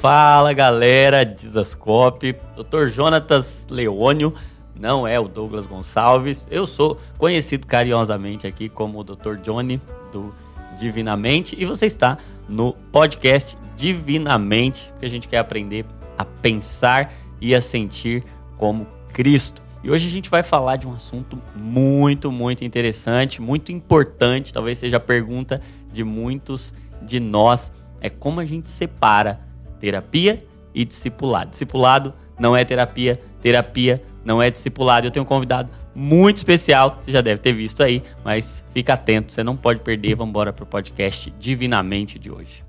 [0.00, 2.86] Fala galera, Dizascope, Dr.
[2.86, 4.32] Jonatas Leônio,
[4.78, 6.46] não é o Douglas Gonçalves.
[6.48, 9.38] Eu sou conhecido carinhosamente aqui como o Dr.
[9.42, 9.82] Johnny
[10.12, 10.32] do
[10.78, 12.16] Divinamente e você está
[12.48, 15.84] no podcast Divinamente, que a gente quer aprender
[16.16, 18.22] a pensar e a sentir
[18.56, 19.60] como Cristo.
[19.82, 24.78] E hoje a gente vai falar de um assunto muito, muito interessante, muito importante, talvez
[24.78, 25.60] seja a pergunta
[25.92, 29.47] de muitos de nós, é como a gente separa
[29.78, 31.50] terapia e discipulado.
[31.50, 35.06] Discipulado não é terapia, terapia não é discipulado.
[35.06, 39.32] Eu tenho um convidado muito especial, você já deve ter visto aí, mas fica atento,
[39.32, 40.14] você não pode perder.
[40.14, 42.64] Vamos embora para o podcast Divinamente de hoje.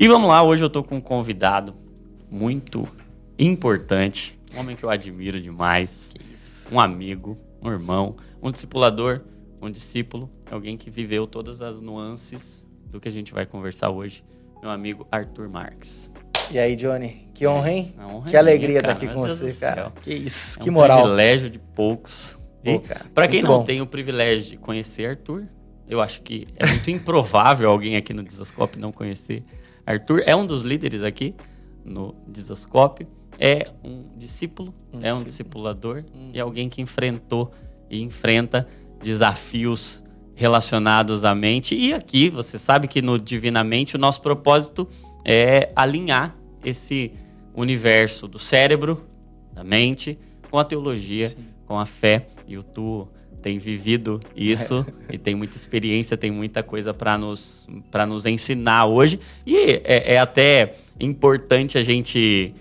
[0.00, 1.74] E vamos lá, hoje eu estou com um convidado
[2.30, 2.86] muito
[3.36, 6.14] importante, um homem que eu admiro demais,
[6.70, 9.20] um amigo, um irmão, um discipulador,
[9.60, 14.24] um discípulo, alguém que viveu todas as nuances do que a gente vai conversar hoje,
[14.62, 16.10] meu amigo Arthur Marques.
[16.50, 17.28] E aí, Johnny?
[17.34, 17.94] Que honra, hein?
[18.00, 19.92] honra que alegria minha, estar aqui com você, cara.
[20.02, 21.02] Que isso, é que um moral.
[21.02, 22.38] privilégio de poucos.
[23.14, 23.64] Para quem não bom.
[23.64, 25.46] tem o privilégio de conhecer Arthur,
[25.88, 29.42] eu acho que é muito improvável alguém aqui no Dizascope não conhecer
[29.86, 30.22] Arthur.
[30.26, 31.34] É um dos líderes aqui
[31.84, 33.06] no Dizascope,
[33.38, 36.30] é um discípulo, Um é um discipulador Hum.
[36.34, 37.52] e alguém que enfrentou
[37.90, 38.66] e enfrenta
[39.02, 41.74] desafios relacionados à mente.
[41.74, 44.88] E aqui, você sabe que no Divinamente o nosso propósito
[45.24, 47.12] é alinhar esse
[47.54, 49.04] universo do cérebro,
[49.52, 51.44] da mente, com a teologia, Sim.
[51.66, 52.28] com a fé.
[52.46, 53.08] E o Tu
[53.42, 58.86] tem vivido isso e tem muita experiência, tem muita coisa para nos, pra nos ensinar
[58.86, 59.18] hoje.
[59.44, 62.54] E é, é até importante a gente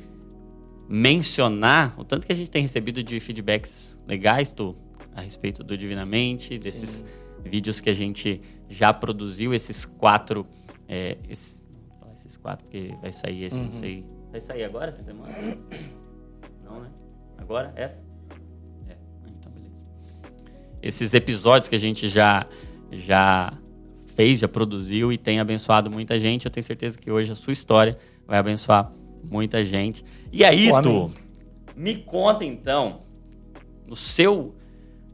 [0.89, 4.75] mencionar o tanto que a gente tem recebido de feedbacks legais, Tu,
[5.17, 7.05] a respeito do Divinamente, desses Sim.
[7.49, 10.45] vídeos que a gente já produziu, esses quatro.
[10.87, 13.71] É, esses, vou falar esses quatro, porque vai sair esse, não Uhum.
[13.71, 14.05] sei.
[14.31, 15.33] Vai sair agora essa semana?
[16.63, 16.89] Não, né?
[17.37, 17.73] Agora?
[17.75, 18.01] Essa?
[18.87, 18.95] É,
[19.27, 19.87] então beleza.
[20.81, 22.45] Esses episódios que a gente já,
[22.91, 23.53] já
[24.15, 27.53] fez, já produziu e tem abençoado muita gente, eu tenho certeza que hoje a sua
[27.53, 27.97] história
[28.27, 28.91] vai abençoar
[29.23, 30.03] muita gente.
[30.31, 31.11] E aí, Pô, Tu,
[31.75, 33.01] me conta então,
[33.85, 34.55] no seu,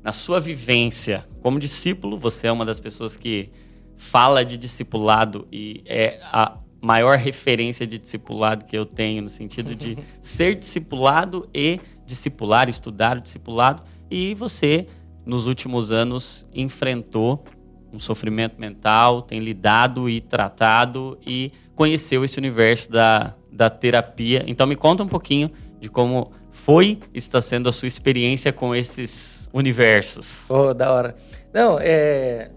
[0.04, 3.50] na sua vivência como discípulo, você é uma das pessoas que
[3.96, 9.74] fala de discipulado e é a maior referência de discipulado que eu tenho no sentido
[9.74, 13.84] de ser discipulado e discipular, estudar o discipulado.
[14.12, 14.88] E você,
[15.26, 17.44] nos últimos anos, enfrentou
[17.92, 24.44] um sofrimento mental, tem lidado e tratado e conheceu esse universo da, da terapia.
[24.48, 25.50] Então me conta um pouquinho
[25.80, 30.44] de como foi está sendo a sua experiência com esses universos.
[30.48, 31.16] Pô, da hora.
[31.54, 32.50] Não, é.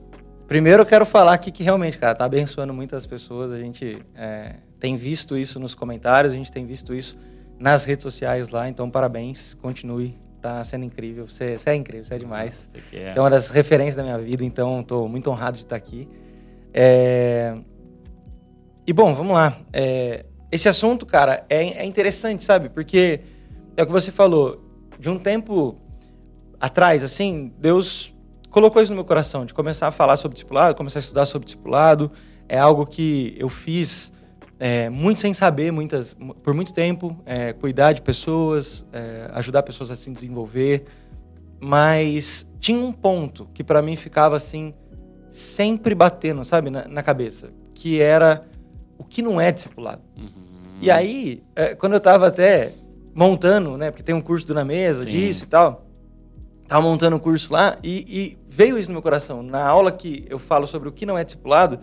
[0.49, 3.53] Primeiro eu quero falar aqui que realmente, cara, tá abençoando muitas pessoas.
[3.53, 7.19] A gente é, tem visto isso nos comentários, a gente tem visto isso
[7.59, 8.69] nas redes sociais lá.
[8.69, 10.17] Então, parabéns, continue.
[10.41, 11.27] Tá sendo incrível.
[11.29, 12.69] Você, você é incrível, você é demais.
[12.73, 15.65] Você é- Você é uma das referências da minha vida, então estou muito honrado de
[15.65, 16.09] estar aqui.
[16.73, 17.57] É,
[18.87, 19.59] E bom, vamos lá.
[19.73, 22.69] É, Esse assunto, cara, é, é interessante, sabe?
[22.69, 23.21] Porque
[23.77, 24.63] é o que você falou.
[24.99, 25.77] De um tempo
[26.61, 28.15] atrás, assim, Deus
[28.51, 31.45] colocou isso no meu coração, de começar a falar sobre discipulado, começar a estudar sobre
[31.45, 32.11] discipulado.
[32.49, 34.13] É algo que eu fiz
[34.59, 39.91] é, muito sem saber, muitas, por muito tempo, é, cuidar de pessoas, é, ajudar pessoas
[39.91, 40.85] a se desenvolver.
[41.61, 44.75] Mas tinha um ponto que para mim ficava assim,
[45.29, 48.43] sempre batendo, sabe, na, na cabeça, que era
[48.99, 50.03] o que não é discipulado.
[50.17, 50.31] Uhum.
[50.81, 52.73] E aí, é, quando eu tava até
[53.15, 55.11] montando, né, porque tem um curso do Na Mesa, Sim.
[55.11, 55.86] disso e tal,
[56.69, 59.43] tava montando o curso lá e, e veio isso no meu coração.
[59.43, 61.81] Na aula que eu falo sobre o que não é discipulado,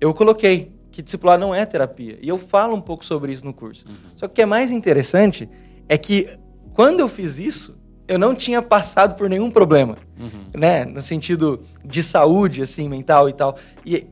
[0.00, 2.18] eu coloquei que discipulado não é terapia.
[2.20, 3.86] E eu falo um pouco sobre isso no curso.
[3.88, 3.94] Uhum.
[4.16, 5.48] Só que o que é mais interessante
[5.88, 6.28] é que
[6.74, 10.46] quando eu fiz isso, eu não tinha passado por nenhum problema, Uhum.
[10.54, 10.84] né?
[10.84, 13.56] No sentido de saúde, assim, mental e tal.
[13.86, 14.06] E.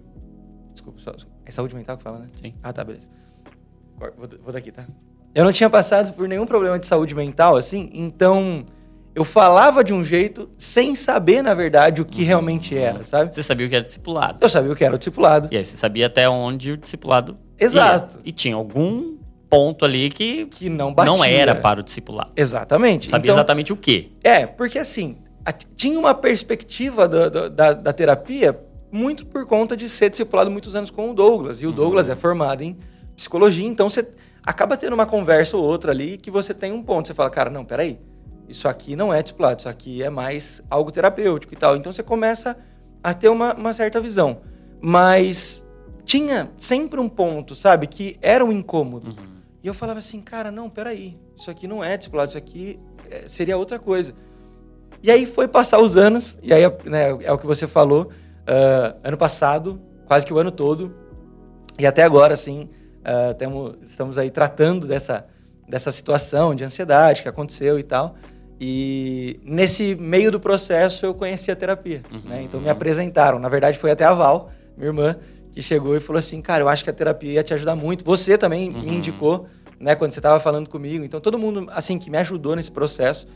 [0.72, 1.12] Desculpa, só,
[1.44, 2.28] é saúde mental que fala, né?
[2.40, 2.54] Sim.
[2.62, 3.08] Ah, tá, beleza.
[3.98, 4.86] Vou, vou daqui, tá?
[5.34, 8.64] Eu não tinha passado por nenhum problema de saúde mental, assim, então
[9.18, 13.34] eu falava de um jeito sem saber, na verdade, o que realmente era, sabe?
[13.34, 14.38] Você sabia o que era discipulado.
[14.40, 15.48] Eu sabia o que era o discipulado.
[15.50, 18.16] E aí você sabia até onde o discipulado Exato.
[18.18, 18.22] ia.
[18.26, 19.16] E tinha algum
[19.50, 21.12] ponto ali que Que não batia.
[21.12, 22.30] não era para o discipulado.
[22.36, 23.08] Exatamente.
[23.10, 24.12] Sabia Então, exatamente o quê.
[24.22, 28.56] É, porque assim, a- tinha uma perspectiva da, da, da- da terapia
[28.92, 31.60] muito por conta de ser discipulado muitos anos com o Douglas.
[31.60, 31.74] E o Uhum.
[31.74, 32.76] Douglas é formado em
[33.16, 34.06] psicologia, então você
[34.46, 37.08] acaba tendo uma conversa ou outra ali que você tem um ponto.
[37.08, 37.98] Você fala, cara, não, peraí.
[38.48, 41.76] Isso aqui não é discipulado, isso aqui é mais algo terapêutico e tal.
[41.76, 42.56] Então você começa
[43.02, 44.40] a ter uma, uma certa visão.
[44.80, 45.64] Mas
[46.04, 49.10] tinha sempre um ponto, sabe, que era um incômodo.
[49.10, 49.38] Uhum.
[49.62, 52.78] E eu falava assim, cara, não, peraí, isso aqui não é discipulado, isso aqui
[53.10, 54.14] é, seria outra coisa.
[55.02, 58.98] E aí foi passar os anos, e aí né, é o que você falou, uh,
[59.04, 60.94] ano passado, quase que o ano todo,
[61.78, 62.68] e até agora, assim,
[63.00, 65.26] uh, temo, estamos aí tratando dessa,
[65.68, 68.16] dessa situação de ansiedade que aconteceu e tal.
[68.60, 72.20] E nesse meio do processo eu conheci a terapia, Uhum.
[72.24, 72.42] né?
[72.42, 73.38] Então me apresentaram.
[73.38, 75.16] Na verdade foi até a Val, minha irmã,
[75.52, 78.04] que chegou e falou assim, cara, eu acho que a terapia ia te ajudar muito.
[78.04, 78.94] Você também me Uhum.
[78.94, 79.46] indicou,
[79.78, 81.04] né, quando você estava falando comigo.
[81.04, 83.28] Então todo mundo, assim, que me ajudou nesse processo,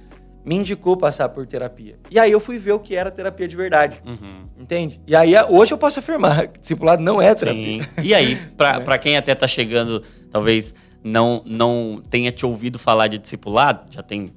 [0.44, 1.94] me indicou passar por terapia.
[2.10, 4.46] E aí eu fui ver o que era terapia de verdade, Uhum.
[4.58, 5.00] entende?
[5.06, 7.80] E aí hoje eu posso afirmar que discipulado não é terapia.
[7.80, 7.88] Sim.
[8.02, 8.98] E aí, pra, Né?
[8.98, 10.02] quem até tá chegando,
[10.32, 10.74] talvez
[11.04, 14.32] não, não tenha te ouvido falar de discipulado, já tem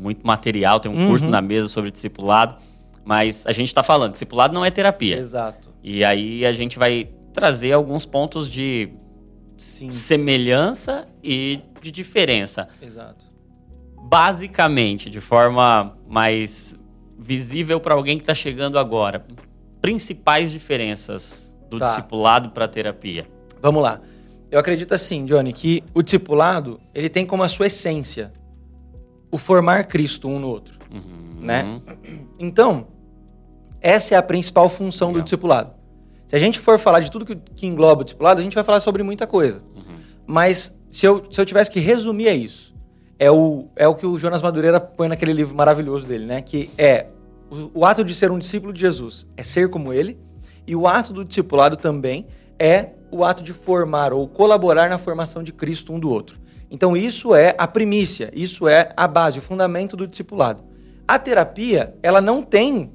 [0.00, 1.08] muito material, tem um Uhum.
[1.08, 2.56] curso na mesa sobre discipulado,
[3.04, 5.16] mas a gente tá falando, discipulado não é terapia.
[5.16, 5.70] Exato.
[5.82, 8.88] E aí a gente vai trazer alguns pontos de
[9.56, 12.66] Sim, semelhança e de diferença.
[12.82, 13.26] exato.
[14.02, 16.74] Basicamente, de forma mais
[17.18, 19.24] visível para alguém que está chegando agora,
[19.80, 21.84] principais diferenças do Tá.
[21.84, 23.26] discipulado para terapia.
[23.62, 24.00] Vamos lá.
[24.50, 28.32] Eu acredito assim, Johnny, que o discipulado, ele tem como a sua essência
[29.30, 30.78] o formar Cristo um no outro.
[30.92, 31.40] Uhum.
[31.40, 31.80] Né?
[32.38, 32.88] Então,
[33.80, 35.24] essa é a principal função do Legal.
[35.24, 35.74] discipulado.
[36.26, 38.64] Se a gente for falar de tudo que, que engloba o discipulado, a gente vai
[38.64, 39.62] falar sobre muita coisa.
[39.74, 39.96] Uhum.
[40.26, 42.74] Mas se eu, se eu tivesse que resumir, é isso.
[43.18, 46.40] É o, é o que o Jonas Madureira põe naquele livro maravilhoso dele, né?
[46.40, 47.06] Que é
[47.50, 50.18] o, o ato de ser um discípulo de Jesus é ser como ele,
[50.66, 52.26] e o ato do discipulado também
[52.58, 56.39] é o ato de formar ou colaborar na formação de Cristo um do outro.
[56.70, 60.62] Então isso é a primícia, isso é a base, o fundamento do discipulado.
[61.06, 62.92] A terapia, ela não tem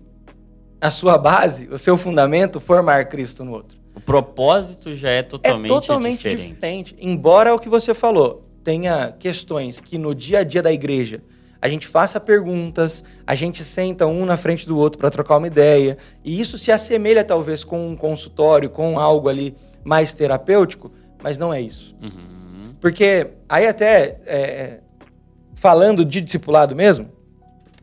[0.80, 5.66] a sua base, o seu fundamento, formar Cristo no outro O propósito já é totalmente,
[5.66, 6.54] é totalmente diferente.
[6.54, 6.96] diferente.
[7.00, 11.22] Embora o que você falou tenha questões que no dia a dia da igreja
[11.62, 15.48] a gente faça perguntas, a gente senta um na frente do outro para trocar uma
[15.48, 20.92] ideia, e isso se assemelha talvez com um consultório, com algo ali mais terapêutico,
[21.24, 21.96] mas não é isso.
[22.00, 22.35] Uhum.
[22.86, 24.80] Porque aí até é,
[25.56, 27.10] falando de discipulado mesmo,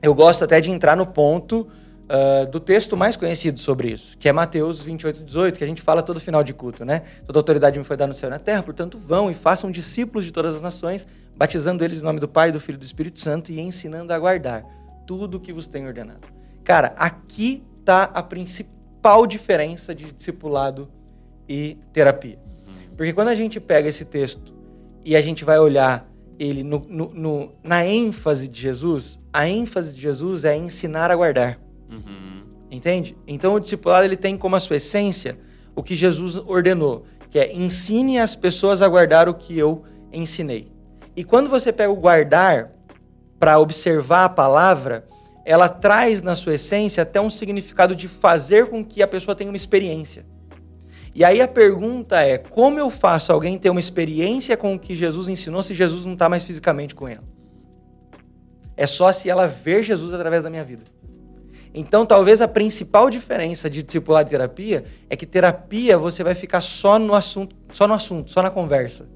[0.01, 1.69] eu gosto até de entrar no ponto
[2.09, 5.83] ah, do texto mais conhecido sobre isso, que é Mateus 28, 18, que a gente
[5.83, 7.03] fala todo final de culto, né?
[7.27, 10.25] Toda autoridade me foi dada no céu e na terra, portanto vão e façam discípulos
[10.25, 11.05] de todas as nações,
[11.37, 14.19] batizando eles em nome do Pai, do Filho e do Espírito Santo e ensinando a
[14.21, 14.65] guardar
[15.05, 16.29] tudo o que vos tenho ordenado.
[16.63, 20.89] Cara, aqui está a principal diferença de discipulado
[21.49, 22.39] e terapia.
[22.97, 24.62] Porque quando a gente pega esse texto
[25.05, 26.09] e a gente vai olhar
[26.39, 31.17] ele no, no- no- na ênfase de Jesus, a ênfase de Jesus é ensinar a
[31.17, 31.59] guardar.
[31.91, 32.43] Uhum.
[32.71, 33.17] Entende?
[33.27, 35.39] Então o discipulado ele tem como a sua essência
[35.77, 40.71] o que Jesus ordenou, que é ensine as pessoas a guardar o que eu ensinei.
[41.17, 42.73] E quando você pega o guardar
[43.39, 45.07] para observar a palavra,
[45.45, 49.51] ela traz na sua essência até um significado de fazer com que a pessoa tenha
[49.51, 50.25] uma experiência.
[51.15, 54.97] E aí a pergunta é: como eu faço alguém ter uma experiência com o que
[54.97, 57.25] Jesus ensinou se Jesus não está mais fisicamente com ela?
[58.77, 60.85] É só se ela ver Jesus através da minha vida.
[61.75, 66.61] Então, talvez a principal diferença de discipulado e terapia é que terapia você vai ficar
[66.61, 69.09] só no assunto, só no assunto, só na conversa.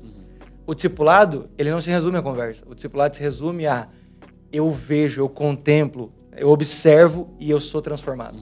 [0.67, 2.65] O discipulado, ele não se resume à conversa.
[2.67, 3.89] O discipulado se resume a
[4.51, 8.39] eu vejo, eu contemplo, eu observo e eu sou transformado.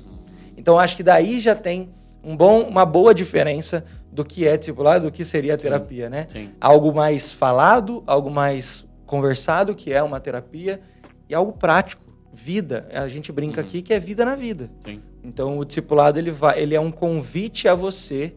[0.56, 1.92] Então, acho que daí já tem
[2.24, 6.26] um bom, uma boa diferença do que é discipulado, do que seria a terapia, né?
[6.28, 6.50] Sim.
[6.60, 10.80] Algo mais falado, algo mais conversado, que é uma terapia,
[11.28, 12.02] e algo prático,
[12.32, 12.88] vida.
[12.92, 13.66] A gente brinca Uhum.
[13.66, 14.70] aqui que é vida na vida.
[14.84, 15.00] Sim.
[15.22, 18.34] Então, o discipulado ele, vai, ele é um convite a você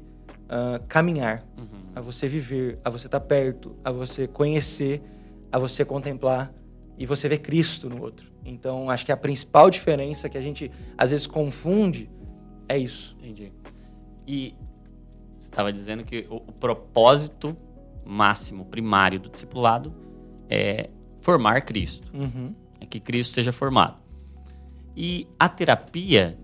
[0.49, 1.65] ah, caminhar, Uhum.
[1.95, 5.01] a você viver, a você estar perto, a você conhecer,
[5.51, 6.53] a você contemplar
[6.97, 8.31] e você ver Cristo no outro.
[8.45, 12.09] Então, acho que a principal diferença que a gente às vezes confunde
[12.69, 13.15] é isso.
[13.19, 13.51] Entendi.
[14.27, 14.53] E
[15.39, 17.55] você estava dizendo que o, o propósito
[18.05, 19.93] máximo, primário do discipulado
[20.49, 20.89] é
[21.21, 22.53] formar Cristo, Uhum.
[22.79, 23.97] é que Cristo seja formado.
[24.95, 26.37] E a terapia,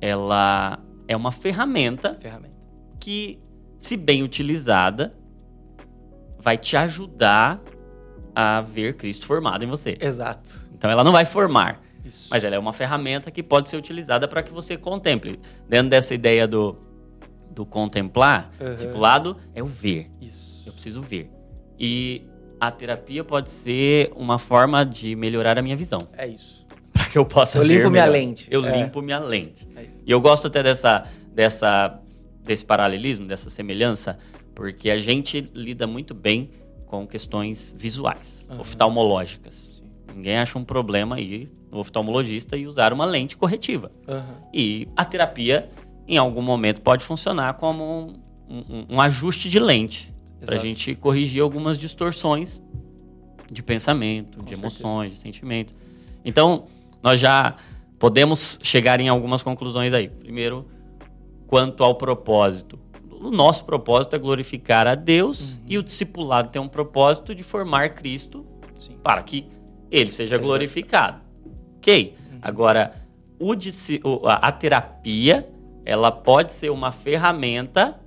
[0.00, 0.78] ela
[1.08, 2.54] é uma ferramenta Ferramenta.
[3.00, 3.38] que,
[3.78, 5.16] se bem utilizada,
[6.38, 7.60] vai te ajudar
[8.34, 9.96] a ver Cristo formado em você.
[10.00, 10.64] Exato.
[10.74, 12.28] Então ela não vai formar, Isso.
[12.30, 15.40] mas ela é uma ferramenta que pode ser utilizada para que você contemple.
[15.68, 16.76] Dentro dessa ideia do,
[17.56, 18.74] do contemplar, Uhum.
[18.74, 20.10] discipulado é o ver.
[20.20, 20.62] Isso.
[20.66, 21.30] Eu preciso ver.
[21.80, 22.22] E
[22.60, 25.98] a terapia pode ser uma forma de melhorar a minha visão.
[26.12, 26.66] É isso.
[26.92, 28.12] Para que eu possa Eu ver limpo minha melhor.
[28.12, 28.46] lente.
[28.50, 28.70] Eu É.
[28.82, 29.66] limpo minha lente.
[29.74, 30.02] É isso.
[30.06, 31.98] E eu gosto até dessa, dessa,
[32.44, 34.18] desse paralelismo, dessa semelhança,
[34.54, 36.50] porque a gente lida muito bem
[36.86, 38.60] com questões visuais, Aham.
[38.60, 39.70] oftalmológicas.
[39.80, 39.82] Sim.
[40.14, 43.90] Ninguém acha um problema ir no oftalmologista e usar uma lente corretiva.
[44.06, 44.34] Aham.
[44.52, 45.68] E a terapia,
[46.08, 48.14] em algum momento, pode funcionar como
[48.48, 52.62] um, um- um ajuste de lente para a gente corrigir algumas distorções
[53.50, 54.60] de pensamento, Com de certeza.
[54.62, 55.74] emoções, de sentimento.
[56.24, 56.64] Então,
[57.02, 57.54] nós já
[57.98, 60.08] podemos chegar em algumas conclusões aí.
[60.08, 60.66] Primeiro,
[61.46, 62.78] quanto ao propósito.
[63.10, 65.58] O nosso propósito é glorificar a Deus Uhum.
[65.68, 68.44] e o discipulado tem um propósito de formar Cristo
[68.76, 68.96] Sim.
[69.02, 69.46] para que
[69.90, 71.20] ele seja Seja glorificado.
[71.78, 72.14] Ok.
[72.32, 72.38] Uhum.
[72.42, 72.92] Agora,
[73.40, 73.52] o
[74.28, 75.48] a terapia,
[75.86, 77.98] ela pode ser uma ferramenta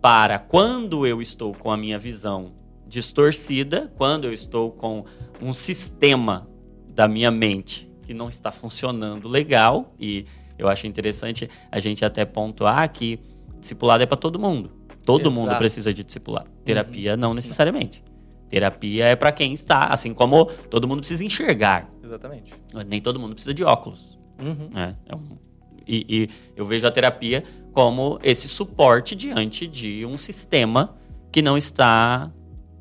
[0.00, 2.52] para quando eu estou com a minha visão
[2.86, 5.04] distorcida, quando eu estou com
[5.42, 6.48] um sistema
[6.88, 10.26] da minha mente que não está funcionando legal, e
[10.56, 13.18] eu acho interessante a gente até pontuar que
[13.58, 14.70] discipulado é para todo mundo.
[15.04, 15.58] Todo mundo Exato.
[15.58, 16.48] precisa de discipulado.
[16.64, 18.02] Terapia não necessariamente.
[18.48, 21.90] Terapia é para quem está, assim como todo mundo precisa enxergar.
[22.02, 22.54] Exatamente.
[22.86, 24.20] Nem todo mundo precisa de óculos.
[24.38, 24.68] Uhum.
[24.72, 24.96] né?
[25.06, 25.38] É um-
[25.86, 30.96] e, e eu vejo a terapia como esse suporte diante de um sistema
[31.32, 32.30] que não está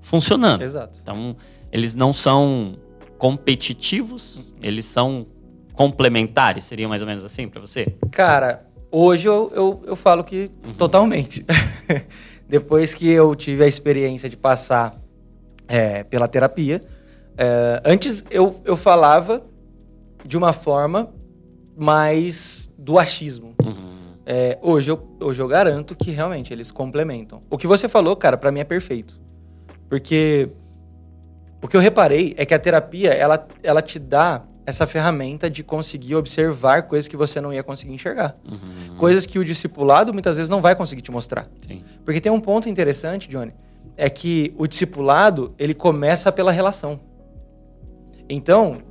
[0.02, 0.62] funcionando.
[0.62, 1.00] Exato.
[1.02, 1.36] Então,
[1.72, 2.78] eles não são
[3.18, 5.26] competitivos, eles são
[5.74, 6.64] complementares.
[6.66, 7.96] Seria mais ou menos assim para você?
[8.12, 10.74] Cara, hoje eu, eu, eu falo que Uhum.
[10.74, 11.46] totalmente.
[12.48, 15.02] Depois que eu tive a experiência de passar
[15.68, 16.82] é, pela terapia,
[17.38, 19.44] é, antes eu, eu falava
[20.26, 21.12] de uma forma
[21.76, 23.56] mais do achismo.
[23.64, 23.94] Uhum.
[24.26, 27.42] É, hoje, eu, hoje eu garanto que realmente eles complementam.
[27.50, 29.20] O que você falou, cara, pra mim é perfeito.
[29.90, 30.50] Porque
[31.62, 35.64] o que eu reparei é que a terapia, ela, ela te dá essa ferramenta de
[35.64, 38.38] conseguir observar coisas que você não ia conseguir enxergar.
[38.50, 38.96] Uhum.
[38.98, 41.50] Coisas que o discipulado muitas vezes não vai conseguir te mostrar.
[41.66, 41.84] Sim.
[42.06, 43.54] Porque tem um ponto interessante, Johnny,
[43.98, 47.00] é que o discipulado, ele começa pela relação.
[48.30, 48.82] Então,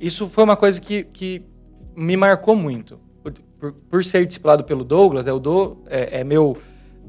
[0.00, 1.51] isso foi uma coisa que, que
[1.96, 2.98] me marcou muito.
[3.22, 6.56] Por, por- por ser discipulado pelo Douglas, é, o Do, é, é meu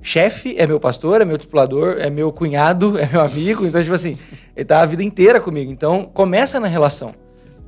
[0.01, 3.65] chefe, é meu pastor, é meu discipulador, é meu cunhado, é meu amigo.
[3.65, 4.17] Então, tipo assim,
[4.55, 5.71] ele tá a vida inteira comigo.
[5.71, 7.13] Então, começa na relação.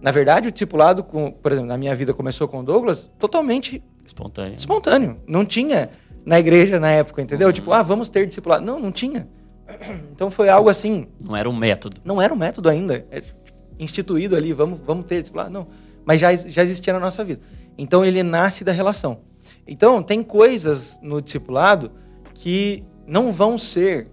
[0.01, 3.81] Na verdade, o discipulado, com, por exemplo, na minha vida começou com o Douglas totalmente
[4.05, 4.55] Espontâneo.
[4.55, 5.17] espontâneo.
[5.27, 5.89] Não tinha
[6.25, 7.47] na igreja na época, entendeu?
[7.47, 7.53] Uhum.
[7.53, 8.63] Tipo, ah, vamos ter discipulado.
[8.63, 9.27] Não, não tinha.
[10.11, 11.97] Então foi algo assim, Não era um método.
[12.05, 13.39] não era um método ainda é, tipo,
[13.79, 15.49] instituído ali, vamos, vamos ter discipulado.
[15.49, 15.67] Não,
[16.05, 17.41] mas já, já existia na nossa vida.
[17.77, 19.19] Então ele nasce da relação.
[19.67, 21.91] Então tem coisas no discipulado
[22.33, 24.07] que não vão ser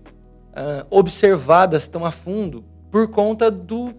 [0.55, 3.93] ah, observadas tão a fundo por conta do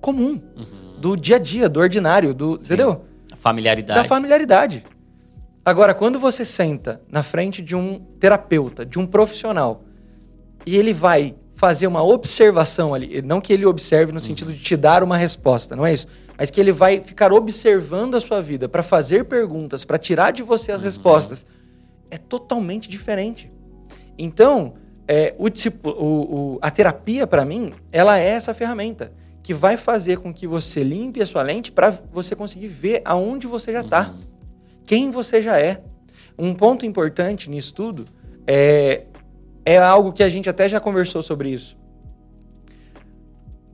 [0.00, 1.00] comum, Uhum.
[1.00, 3.04] do dia a dia, do ordinário, do, entendeu?
[3.32, 4.00] A familiaridade.
[4.00, 4.84] da familiaridade.
[5.64, 9.84] Agora, quando você senta na frente de um terapeuta, de um profissional,
[10.66, 14.76] e ele vai fazer uma observação ali, não que ele observe no sentido de te
[14.76, 16.06] dar uma resposta, não é isso,
[16.38, 20.42] mas que ele vai ficar observando a sua vida para fazer perguntas, para tirar de
[20.42, 21.46] você as respostas,
[22.10, 23.50] é totalmente diferente.
[24.18, 24.74] Então,
[25.08, 25.46] é, o
[25.88, 25.90] o-
[26.54, 29.12] o- a terapia, para mim, ela é essa ferramenta
[29.42, 33.46] que vai fazer com que você limpe a sua lente para você conseguir ver aonde
[33.46, 34.20] você já está, Uhum.
[34.86, 35.82] quem você já é.
[36.38, 38.06] Um ponto importante nisso tudo
[38.46, 39.04] é,
[39.64, 41.76] é algo que a gente até já conversou sobre isso.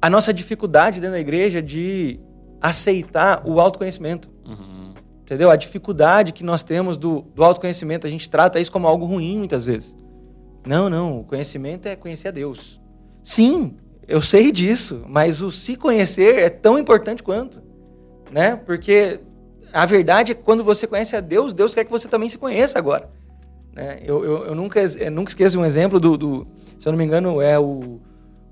[0.00, 2.21] A nossa dificuldade dentro da igreja de
[2.61, 4.29] aceitar o autoconhecimento.
[4.47, 4.95] Uhum.
[5.23, 5.50] Entendeu?
[5.50, 9.38] A dificuldade que nós temos do, do autoconhecimento, a gente trata isso como algo ruim
[9.38, 9.95] muitas vezes.
[10.67, 12.81] Não, não, o conhecimento é conhecer a Deus.
[13.23, 17.62] Sim, eu sei disso, mas o se conhecer é tão importante quanto,
[18.31, 18.57] né?
[18.57, 19.21] Porque
[19.73, 22.38] a verdade é que quando você conhece a Deus, Deus quer que você também se
[22.38, 23.11] conheça agora.
[23.75, 24.00] Né?
[24.03, 26.47] Eu, eu, eu nunca, eu nunca esqueço um exemplo do, do-
[26.79, 28.00] se eu não me engano, é o,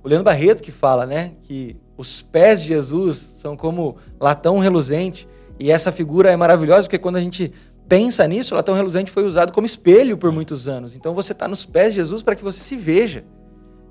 [0.05, 1.33] o Leandro Barreto que fala, né?
[1.43, 5.29] Que os pés de Jesus são como latão reluzente.
[5.59, 7.53] E essa figura é maravilhosa porque quando a gente
[7.89, 10.95] pensa nisso, o latão reluzente foi usado como espelho por muitos anos.
[10.95, 13.25] Então você está nos pés de Jesus para que você se veja.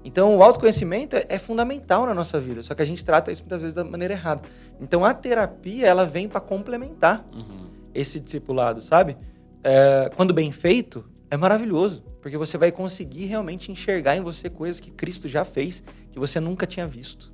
[0.03, 3.41] Então o autoconhecimento é, é fundamental na nossa vida, só que a gente trata isso
[3.41, 4.43] muitas vezes da maneira errada.
[4.79, 7.65] Então a terapia ela vem para complementar Uhum.
[7.93, 9.17] esse discipulado, sabe?
[9.63, 14.79] É, quando bem feito, é maravilhoso, porque você vai conseguir realmente enxergar em você coisas
[14.79, 15.81] que Cristo já fez,
[16.12, 17.33] que você nunca tinha visto.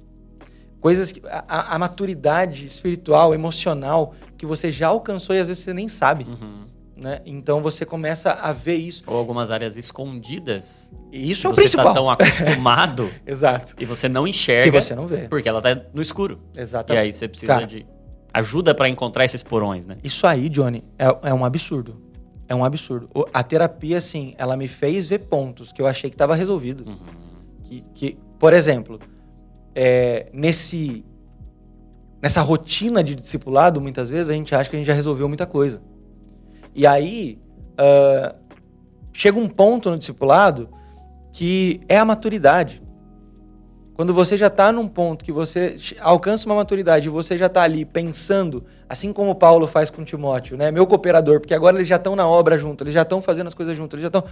[0.81, 5.73] Coisas que a, a- maturidade espiritual, emocional, que você já alcançou e às vezes você
[5.73, 6.65] nem sabe, Uhum.
[6.97, 7.21] né?
[7.25, 9.03] Então você começa a ver isso.
[9.07, 10.89] Ou algumas áreas escondidas.
[11.11, 11.85] E isso é o você principal.
[11.85, 13.75] tá tão acostumado Exato.
[13.79, 14.71] e você não enxerga.
[14.71, 15.27] Que você não vê.
[15.27, 16.39] Porque ela tá no escuro.
[16.57, 17.03] E Exatamente.
[17.03, 17.67] aí você precisa Cara.
[17.67, 17.85] de
[18.33, 19.97] ajuda pra encontrar esses porões, né?
[20.03, 22.01] Isso aí, Johnny, é, é um absurdo.
[22.47, 23.07] É um absurdo.
[23.33, 26.85] A terapia, assim, ela me fez ver pontos que eu achei que estava resolvido.
[26.87, 26.97] Uhum.
[27.63, 28.99] Que, que, por exemplo,
[29.75, 31.05] é, nesse
[32.21, 35.47] nessa rotina de discipulado, muitas vezes a gente acha que a gente já resolveu muita
[35.47, 35.81] coisa.
[36.75, 37.41] E aí
[37.77, 38.35] ah,
[39.11, 40.69] chega um ponto no discipulado
[41.33, 42.81] que é a maturidade.
[43.93, 47.61] Quando você já está num ponto que você alcança uma maturidade e você já está
[47.61, 50.71] ali pensando, assim como Paulo faz com Timóteo, né?
[50.71, 53.53] Meu cooperador, porque agora eles já estão na obra junto, eles já estão fazendo as
[53.53, 54.23] coisas juntos, eles já estão.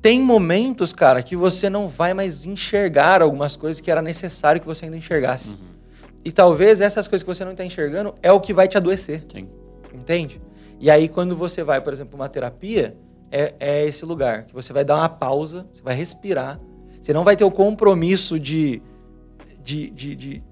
[0.00, 4.66] Tem momentos, cara, que você não vai mais enxergar algumas coisas que era necessário que
[4.66, 5.50] você ainda enxergasse.
[5.50, 5.68] Uhum.
[6.24, 9.24] E talvez essas coisas que você não está enxergando é o que vai te adoecer,
[9.32, 9.48] Sim.
[9.94, 10.40] entende?
[10.80, 12.96] E aí, quando você vai, por exemplo, uma terapia,
[13.30, 16.60] é, é esse lugar que você vai dar uma pausa, você vai respirar,
[17.00, 18.80] você não vai ter o compromisso de,
[19.62, 20.42] de, de, de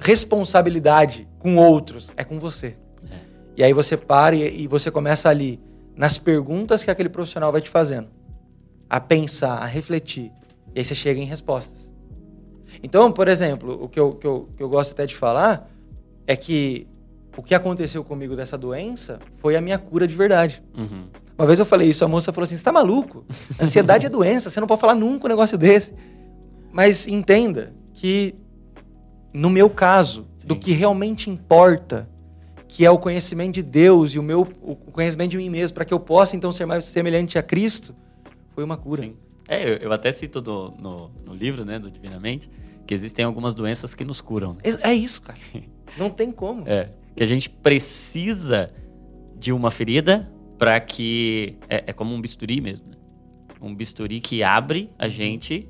[0.00, 2.76] responsabilidade com outros, é com você.
[3.10, 3.14] É.
[3.56, 5.60] E aí você para e, e você começa ali,
[5.96, 8.08] nas perguntas que aquele profissional vai te fazendo,
[8.88, 10.30] a pensar, a refletir,
[10.74, 11.92] e aí você chega em respostas.
[12.82, 15.70] Então, por exemplo, o que eu, que eu, que eu gosto até de falar
[16.26, 16.86] é que
[17.36, 20.62] o que aconteceu comigo dessa doença foi a minha cura de verdade.
[20.76, 21.04] Uhum.
[21.38, 23.24] Uma vez eu falei isso, a moça falou assim: você tá maluco?
[23.60, 25.94] Ansiedade é doença, você não pode falar nunca um negócio desse.
[26.72, 28.34] Mas entenda que,
[29.32, 30.48] no meu caso, Sim.
[30.48, 32.08] do que realmente importa,
[32.68, 35.84] que é o conhecimento de Deus e o meu o conhecimento de mim mesmo, para
[35.84, 37.94] que eu possa então ser mais semelhante a Cristo,
[38.56, 39.02] foi uma cura.
[39.02, 39.14] Sim.
[39.46, 42.50] É, eu, eu até cito no, no, no livro, né, do Divinamente,
[42.86, 44.54] que existem algumas doenças que nos curam.
[44.54, 44.60] né?
[44.82, 45.38] É é isso, cara.
[45.96, 46.66] Não tem como.
[46.66, 46.88] É.
[47.14, 48.72] Que a gente precisa
[49.38, 51.58] de uma ferida para que.
[51.68, 52.96] É, é como um bisturi mesmo, né?
[53.60, 55.68] Um bisturi que abre a gente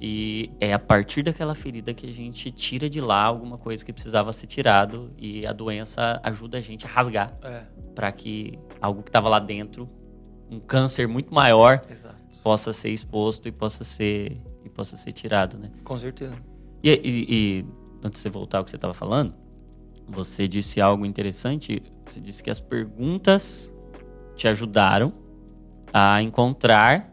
[0.00, 3.92] e é a partir daquela ferida que a gente tira de lá alguma coisa que
[3.92, 7.62] precisava ser tirado e a doença ajuda a gente a rasgar É,
[7.94, 9.88] para que algo que estava lá dentro,
[10.50, 12.13] um câncer muito maior, exato.
[12.44, 15.70] Possa ser exposto e possa ser e possa ser tirado, né?
[15.82, 16.36] Com certeza.
[16.82, 17.26] E, e-
[17.60, 17.66] e,
[18.04, 19.34] antes de você voltar ao que você estava falando,
[20.06, 21.82] você disse algo interessante.
[22.06, 23.70] Você disse que as perguntas
[24.36, 25.12] te ajudaram
[25.92, 27.10] a encontrar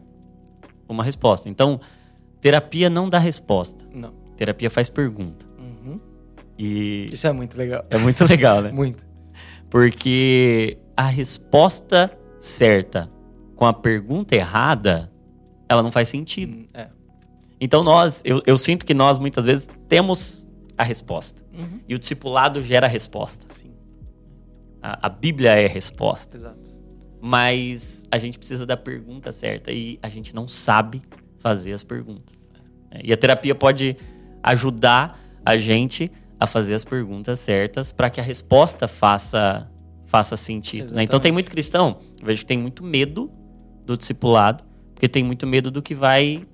[0.88, 1.48] uma resposta.
[1.48, 1.80] Então,
[2.40, 3.86] terapia não dá resposta.
[3.94, 4.12] Não.
[4.36, 5.46] Terapia faz pergunta.
[5.58, 5.98] Uhum.
[6.58, 7.84] E Isso é muito legal.
[7.88, 8.70] é muito legal, né?
[8.72, 9.06] Muito.
[9.70, 13.10] Porque a resposta certa
[13.56, 15.11] com a pergunta errada,
[15.72, 16.52] ela não faz sentido.
[16.56, 16.88] Hum, É.
[17.60, 21.40] Então nós, eu, eu sinto que nós muitas vezes temos a resposta.
[21.56, 21.80] Uhum.
[21.88, 23.46] E o discipulado gera a resposta.
[23.50, 23.70] Sim,
[24.82, 26.36] A, a Bíblia é a resposta.
[26.36, 26.58] exato.
[27.20, 31.00] Mas a gente precisa da pergunta certa e a gente não sabe
[31.38, 32.48] fazer as perguntas.
[32.90, 33.96] É, E a terapia pode
[34.42, 39.70] ajudar a gente a fazer as perguntas certas para que a resposta faça,
[40.04, 40.92] faça sentido.
[40.92, 41.04] né?
[41.04, 43.30] Então tem muito cristão, eu vejo que tem muito medo
[43.86, 44.64] do discipulado,
[45.02, 46.46] porque tem muito medo do que vai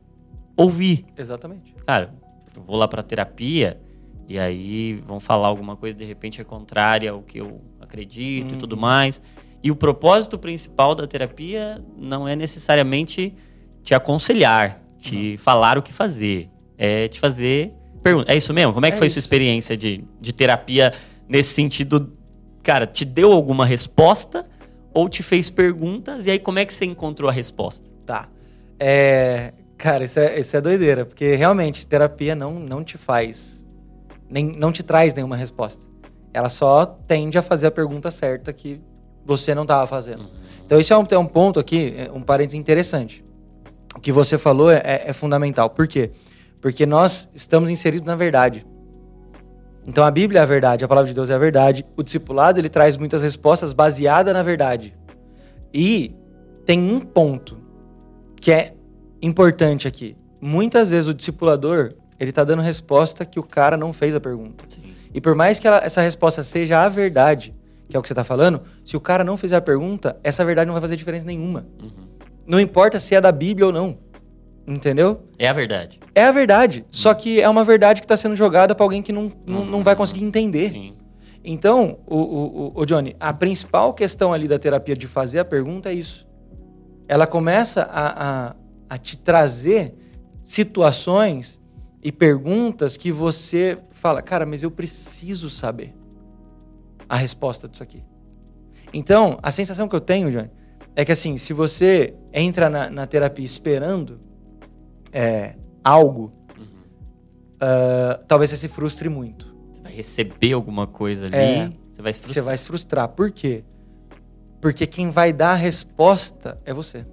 [0.57, 1.05] ouvir.
[1.19, 1.75] Exatamente.
[1.87, 2.15] cara,
[2.57, 3.79] eu vou lá pra terapia
[4.27, 8.57] e aí vão falar alguma coisa de repente é contrária ao que eu acredito e
[8.57, 8.81] tudo Uhum.
[8.81, 9.21] mais.
[9.63, 13.35] E o propósito principal da terapia não é necessariamente
[13.83, 18.33] te aconselhar, te falar o que fazer, é te fazer pergunta.
[18.33, 18.73] É isso mesmo?
[18.73, 19.15] Como é que É foi isso.
[19.15, 20.95] sua experiência de, de terapia
[21.29, 22.17] nesse sentido?
[22.63, 24.47] Cara, te deu alguma resposta
[24.95, 27.87] ou te fez perguntas e aí como é que você encontrou a resposta?
[28.07, 28.31] Tá.
[28.79, 33.65] É, cara, isso é, isso é doideira, porque realmente terapia não, não te faz,
[34.31, 35.85] nem, não te traz nenhuma resposta.
[36.33, 38.81] Ela só tende a fazer a pergunta certa que
[39.25, 40.29] você não estava fazendo.
[40.65, 43.25] Então, esse é um, é um ponto aqui, é um parênteses interessante.
[43.97, 45.71] O que você falou é, é- é fundamental.
[45.71, 46.11] Por quê?
[46.61, 48.67] Porque nós estamos inseridos na verdade.
[49.87, 51.85] Então, a Bíblia é a verdade, a palavra de Deus é a verdade.
[51.97, 54.95] O discipulado, ele traz muitas respostas baseadas na verdade.
[55.73, 56.15] E
[56.67, 57.57] tem um ponto
[58.41, 58.73] que é
[59.21, 60.17] importante aqui.
[60.41, 64.65] Muitas vezes o discipulador, ele tá dando resposta que o cara não fez a pergunta.
[64.69, 64.83] Sim.
[65.13, 67.55] E por mais que ela- essa resposta seja a verdade,
[67.89, 70.45] que é o que você tá falando, se o cara não fizer a pergunta, essa
[70.45, 71.67] verdade não vai fazer diferença nenhuma.
[71.83, 71.91] Uhum.
[72.47, 73.99] Não importa se é da Bíblia ou não.
[74.67, 75.23] Entendeu?
[75.39, 75.99] É a verdade.
[76.15, 76.85] É a verdade.
[76.91, 79.83] Só que é uma verdade que está sendo jogada para alguém que não, não, não
[79.83, 80.71] vai conseguir entender.
[80.71, 80.95] Sim.
[81.43, 85.89] Então, o, o- o Johnny, a principal questão ali da terapia de fazer a pergunta
[85.91, 86.28] é isso.
[87.09, 88.57] Ela começa a, a,
[88.91, 89.95] a te trazer
[90.45, 91.61] situações
[92.03, 95.95] e perguntas que você fala, cara, mas eu preciso saber
[97.09, 98.05] a resposta disso aqui.
[98.93, 100.51] Então, a sensação que eu tenho, Johnny,
[100.95, 104.21] é que assim, se você entra na, na terapia esperando
[105.13, 106.67] é, algo, Uhum.
[107.61, 109.55] ah, talvez você se frustre muito.
[109.73, 111.73] Você vai receber alguma coisa ali, É.
[111.91, 112.45] você vai se Você frustrar.
[112.45, 113.09] vai se frustrar.
[113.09, 113.65] Por quê?
[114.61, 117.07] Porque quem vai dar a resposta é você.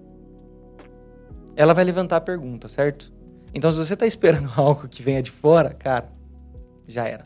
[1.55, 3.13] Ela vai levantar a pergunta, certo?
[3.53, 6.09] Então, se você está esperando algo que venha de fora, cara,
[6.87, 7.25] já era.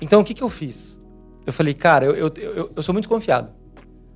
[0.00, 0.98] Então, o que, que eu fiz?
[1.46, 3.50] Eu falei, cara, eu, eu, eu, eu sou muito desconfiado.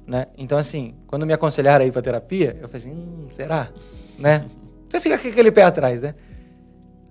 [0.06, 0.26] Né?
[0.36, 3.70] Então, assim, quando me aconselharam a ir pra terapia, eu falei assim, hum, será?
[4.18, 4.44] Né?
[4.88, 6.14] Você fica com aquele pé atrás, né?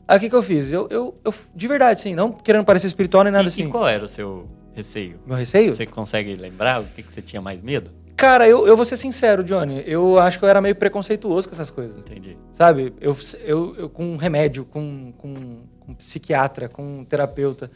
[0.07, 0.71] Aí o que, que eu fiz?
[0.71, 3.63] Eu, eu, eu, de verdade, assim, não querendo parecer espiritual nem nada e, assim.
[3.63, 5.19] e qual era o seu receio?
[5.25, 5.73] Meu receio?
[5.73, 7.91] Você consegue lembrar o que, que você tinha mais medo?
[8.15, 9.83] Cara, eu, eu vou ser sincero, Johnny.
[9.85, 11.97] Eu acho que eu era meio preconceituoso com essas coisas.
[11.97, 12.37] Entendi.
[12.51, 12.93] Sabe?
[13.01, 17.69] Eu, eu, eu com remédio, com, com, com psiquiatra, com terapeuta.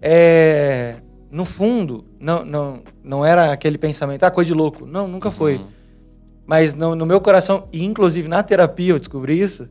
[0.00, 0.96] É,
[1.30, 4.86] no fundo, não, não, não era aquele pensamento, ah, coisa de louco.
[4.86, 5.56] Não, nunca foi.
[5.56, 5.66] Uhum.
[6.46, 9.68] Mas no, no meu coração, e inclusive na terapia eu descobri isso,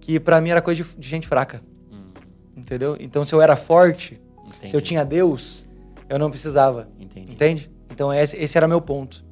[0.00, 1.62] que pra mim era coisa de, de gente fraca.
[1.92, 2.10] Hum,
[2.56, 2.96] Entendeu?
[2.98, 4.20] Então se eu era forte,
[4.56, 4.70] entendi.
[4.70, 5.67] se eu tinha Deus,
[6.08, 6.88] eu não precisava.
[6.98, 7.32] Entendi.
[7.32, 7.70] Entende?
[7.90, 9.24] Então esse, esse era meu ponto.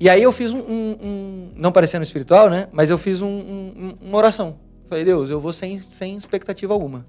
[0.00, 2.68] E aí eu fiz um, um- um- não parecendo espiritual, né?
[2.72, 4.56] Mas eu fiz um- um- uma oração.
[4.88, 7.06] Falei, Deus, eu vou sem, sem expectativa alguma.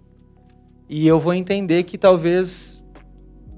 [0.88, 2.84] E eu vou entender que talvez,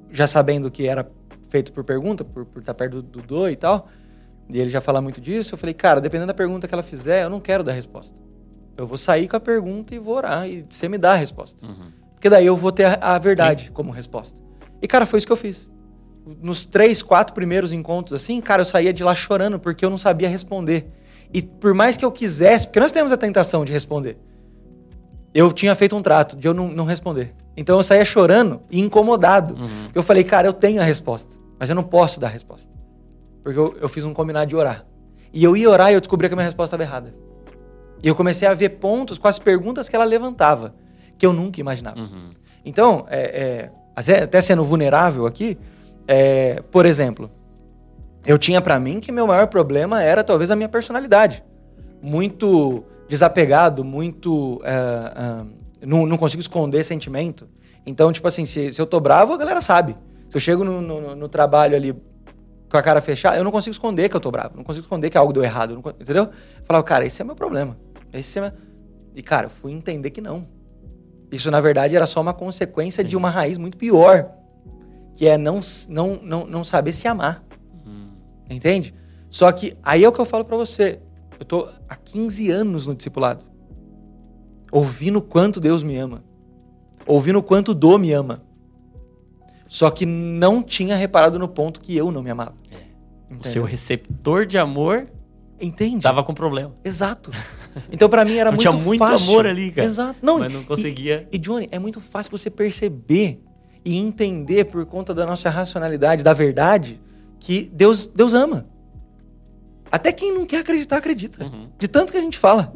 [0.10, 1.10] já sabendo que era
[1.50, 3.90] feito por pergunta, por, por estar perto do Dudu e tal,
[4.50, 7.24] e ele já fala muito disso, eu falei, cara, dependendo da pergunta que ela fizer,
[7.24, 8.16] eu não quero dar resposta.
[8.78, 11.66] Eu vou sair com a pergunta e vou orar, e você me dá a resposta.
[11.66, 11.92] Uhum.
[12.16, 14.42] Porque daí eu vou ter a, a verdade como resposta.
[14.82, 15.70] E, cara, foi isso que eu fiz.
[16.42, 19.98] Nos três, quatro primeiros encontros, assim, cara, eu saía de lá chorando porque eu não
[19.98, 20.90] sabia responder.
[21.32, 24.18] E por mais que eu quisesse, porque nós temos a tentação de responder,
[25.34, 27.36] eu tinha feito um trato de eu não, não responder.
[27.58, 29.54] Então eu saía chorando e incomodado.
[29.56, 29.90] Uhum.
[29.94, 32.72] Eu falei, cara, eu tenho a resposta, mas eu não posso dar a resposta.
[33.44, 34.86] Porque eu, eu fiz um combinado de orar.
[35.34, 37.14] E eu ia orar e eu descobri que a minha resposta estava errada.
[38.02, 40.74] E eu comecei a ver pontos com as perguntas que ela levantava,
[41.18, 42.00] que eu nunca imaginava.
[42.00, 42.32] Uhum.
[42.64, 45.58] Então, é, é, até sendo vulnerável aqui,
[46.08, 47.30] é, por exemplo,
[48.26, 51.44] eu tinha pra mim que meu maior problema era talvez a minha personalidade.
[52.02, 54.62] Muito desapegado, muito.
[54.64, 55.44] é,
[55.82, 57.48] é, não, não consigo esconder sentimento.
[57.86, 59.96] Então, tipo assim, se, se eu tô bravo, a galera sabe.
[60.30, 61.94] Se eu chego no, no- no trabalho ali
[62.70, 64.54] com a cara fechada, eu não consigo esconder que eu tô bravo.
[64.58, 65.76] Não consigo esconder que algo deu errado.
[65.76, 66.24] não entendeu?
[66.24, 66.32] Eu
[66.66, 67.78] falava, cara, esse é meu problema.
[68.12, 68.52] Esse é meu...
[69.16, 70.48] E, cara, eu fui entender que não.
[71.36, 74.32] Isso, na verdade, era só uma consequência de uma raiz muito pior.
[75.16, 77.44] Que é não, não, não, não saber se amar.
[77.86, 78.10] Uhum.
[78.50, 78.94] Entende?
[79.30, 81.00] Só que aí é o que eu falo pra você.
[81.38, 83.44] Eu tô há 15 anos no discipulado.
[84.72, 86.24] Ouvindo o quanto Deus me ama.
[87.06, 88.42] Ouvindo o quanto o Dô me ama.
[89.68, 92.56] Só que não tinha reparado no ponto que eu não me amava.
[93.30, 93.52] O Entendeu?
[93.52, 95.10] seu receptor de amor
[95.60, 96.02] Entende?
[96.04, 96.76] tava com problema.
[96.84, 97.32] Exato.
[97.92, 99.30] Então, pra mim, era Não muito tinha muito fácil.
[99.30, 99.88] amor ali, cara.
[99.88, 100.20] Exato.
[100.22, 101.28] Não, mas não e- conseguia.
[101.32, 103.42] E, Johnny, é muito fácil você perceber
[103.84, 107.00] e entender por conta da nossa racionalidade, da verdade,
[107.40, 108.68] que Deus, Deus ama.
[109.92, 111.46] Até quem não quer acreditar, acredita.
[111.46, 111.70] Uhum.
[111.78, 112.74] De tanto que a gente fala.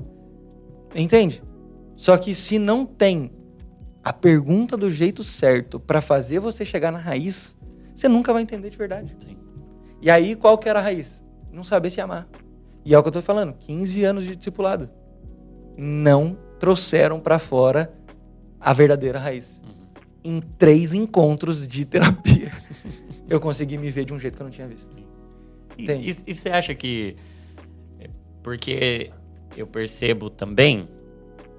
[0.96, 1.44] Entende?
[1.98, 3.32] Só que se não tem
[4.04, 7.58] a pergunta do jeito certo pra fazer você chegar na raiz,
[7.94, 9.14] você nunca vai entender de verdade.
[9.20, 9.36] Sim.
[10.02, 11.22] E aí, qual que era a raiz?
[11.52, 12.28] Não saber se amar.
[12.90, 14.90] E é o que eu tô falando, 15 anos de discipulado.
[15.78, 17.94] Não trouxeram pra fora
[18.60, 19.62] a verdadeira raiz.
[19.64, 19.86] Uhum.
[20.24, 22.52] Em três encontros de terapia,
[23.30, 24.98] eu consegui me ver de um jeito que eu não tinha visto.
[25.78, 27.16] E, e- e você acha que.
[28.00, 28.10] é,
[28.42, 29.12] Porque
[29.56, 30.90] eu percebo também,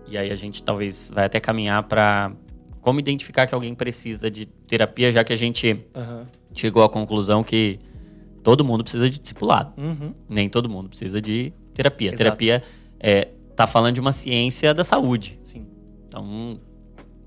[0.08, 2.32] e aí a gente talvez vai até caminhar pra
[2.80, 6.26] como identificar que alguém precisa de terapia, já que a gente Aham.
[6.52, 7.78] chegou à conclusão que
[8.42, 9.72] todo mundo precisa de discipulado.
[9.80, 10.14] Uhum.
[10.28, 12.08] Nem todo mundo precisa de terapia.
[12.08, 12.18] Exato.
[12.18, 12.62] Terapia
[12.98, 15.38] é, tá falando de uma ciência da saúde.
[15.42, 15.66] Sim.
[16.08, 16.58] Então,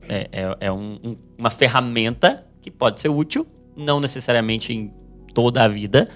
[0.07, 3.45] é, é- é um- um- uma ferramenta que pode ser útil,
[3.75, 4.91] não necessariamente em
[5.33, 6.09] toda a vida.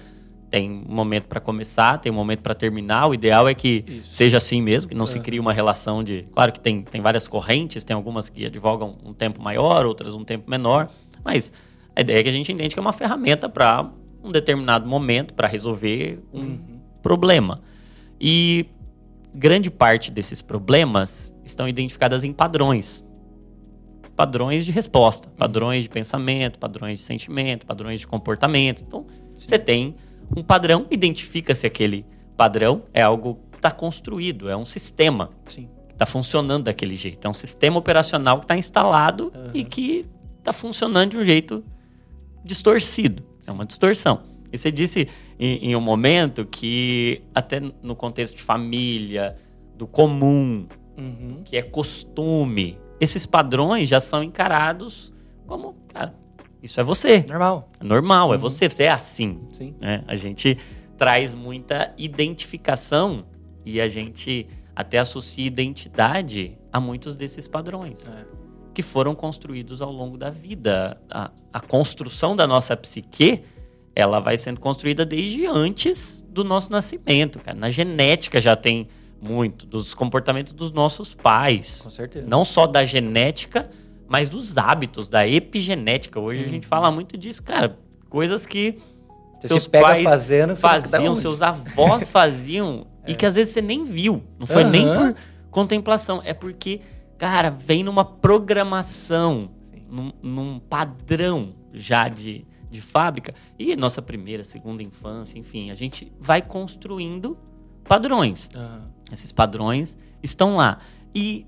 [0.50, 3.06] Tem um momento para começar, tem um momento para terminar.
[3.08, 4.12] O ideal é que Isso.
[4.14, 5.22] seja assim mesmo, que não se Aham.
[5.24, 6.26] crie uma relação de.
[6.32, 10.24] Claro que tem, tem várias correntes, tem algumas que advogam um tempo maior, outras um
[10.24, 10.88] tempo menor.
[11.22, 11.52] Mas
[11.94, 13.90] a ideia é que a gente entende que é uma ferramenta para
[14.22, 16.80] um determinado momento, para resolver um Uhum.
[17.02, 17.60] problema.
[18.20, 18.66] E
[19.34, 23.04] grande parte desses problemas estão identificadas em padrões.
[24.16, 28.82] Padrões de resposta, padrões de pensamento, padrões de sentimento, padrões de comportamento.
[28.86, 29.94] Então, você tem
[30.36, 32.04] um padrão, identifica se aquele
[32.36, 35.68] padrão é algo que está construído, é um sistema Sim.
[35.86, 37.24] que está funcionando daquele jeito.
[37.24, 39.50] É um sistema operacional que está instalado Aham.
[39.54, 40.04] e que
[40.40, 41.62] está funcionando de um jeito
[42.44, 43.22] distorcido.
[43.48, 44.22] É uma distorção.
[44.52, 45.08] E você disse
[45.38, 49.36] em, em um momento que, até no contexto de família,
[49.76, 51.42] do comum, Uhum.
[51.44, 55.12] que é costume, esses padrões já são encarados
[55.46, 56.12] como, cara,
[56.60, 57.24] isso é você.
[57.28, 57.70] Normal.
[57.78, 58.40] É normal, é Uhum.
[58.40, 59.38] você, você é assim.
[59.52, 59.74] Sim.
[59.80, 60.02] né?
[60.08, 60.58] A gente
[60.96, 63.24] traz muita identificação
[63.64, 68.24] e a gente até associa identidade a muitos desses padrões É.
[68.74, 71.00] que foram construídos ao longo da vida.
[71.10, 73.42] A, a construção da nossa psique,
[73.94, 77.56] ela vai sendo construída desde antes do nosso nascimento, cara.
[77.58, 78.88] Na genética já tem
[79.20, 81.80] muito dos comportamentos dos nossos pais.
[81.82, 82.26] Com certeza.
[82.28, 83.68] Não só da genética,
[84.06, 86.20] mas dos hábitos, da epigenética.
[86.20, 86.50] Hoje a Uhum.
[86.50, 87.76] gente fala muito disso, cara.
[88.08, 88.76] Coisas que
[89.40, 93.84] Você seus se pais fazendo, faziam, seus avós faziam, e que às vezes você nem
[93.84, 94.22] viu.
[94.38, 94.70] Não foi Aham.
[94.70, 95.14] nem por
[95.50, 96.22] contemplação.
[96.24, 96.80] É porque,
[97.18, 99.50] cara, vem numa programação.
[99.88, 103.34] Num, num padrão já de, de fábrica.
[103.58, 107.36] E nossa primeira, segunda infância, enfim, a gente vai construindo
[107.84, 108.48] padrões.
[108.54, 108.90] Aham.
[109.10, 110.78] Esses padrões estão lá.
[111.14, 111.46] E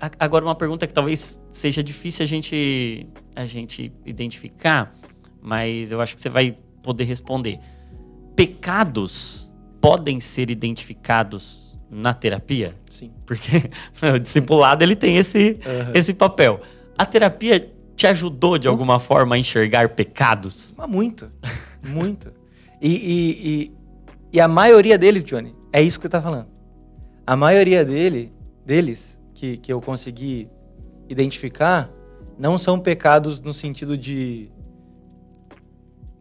[0.00, 4.94] a- agora uma pergunta que talvez seja difícil a gente, a gente identificar,
[5.40, 7.58] mas eu acho que você vai poder responder.
[8.34, 12.74] Pecados podem ser identificados na terapia?
[12.90, 13.10] Sim.
[13.24, 13.70] Porque
[14.14, 15.92] o discipulado ele tem esse, Aham.
[15.94, 16.60] esse papel.
[16.98, 20.74] A terapia te ajudou de alguma forma a enxergar pecados?
[20.76, 21.30] Mas muito.
[21.86, 22.32] Muito.
[22.80, 23.72] E, e, e,
[24.34, 26.46] e a maioria deles, Johnny, é isso que você tá falando.
[27.26, 28.32] A maioria dele,
[28.64, 30.48] deles que, que eu consegui
[31.08, 31.90] identificar
[32.38, 34.50] não são pecados no sentido de.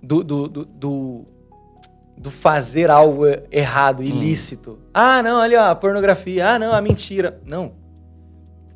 [0.01, 1.25] Do, do, do, do,
[2.17, 4.79] do fazer algo errado, ilícito.
[4.93, 6.51] Ah, não, ali ó, a pornografia.
[6.51, 7.41] Ah, não, a mentira.
[7.45, 7.73] Não.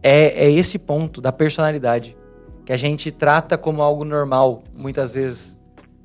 [0.02, 2.16] É, é esse ponto da personalidade
[2.66, 5.58] que a gente trata como algo normal, muitas vezes,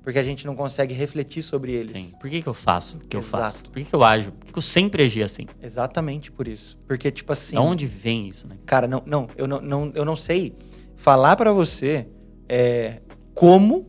[0.03, 1.93] porque a gente não consegue refletir sobre eles.
[1.99, 2.13] Sim.
[2.21, 3.43] Por que, que eu faço o que eu Exato.
[3.45, 3.65] faço?
[3.65, 4.33] Por que, que eu ajo?
[4.33, 5.47] Por que, que eu sempre agi assim?
[5.63, 6.77] Exatamente por isso.
[6.87, 7.57] Porque, tipo assim.
[7.57, 8.57] De onde vem isso, né?
[8.67, 10.55] Cara, não, não, eu não, não, eu não sei
[10.97, 12.09] falar pra você
[12.49, 13.01] é,
[13.35, 13.87] como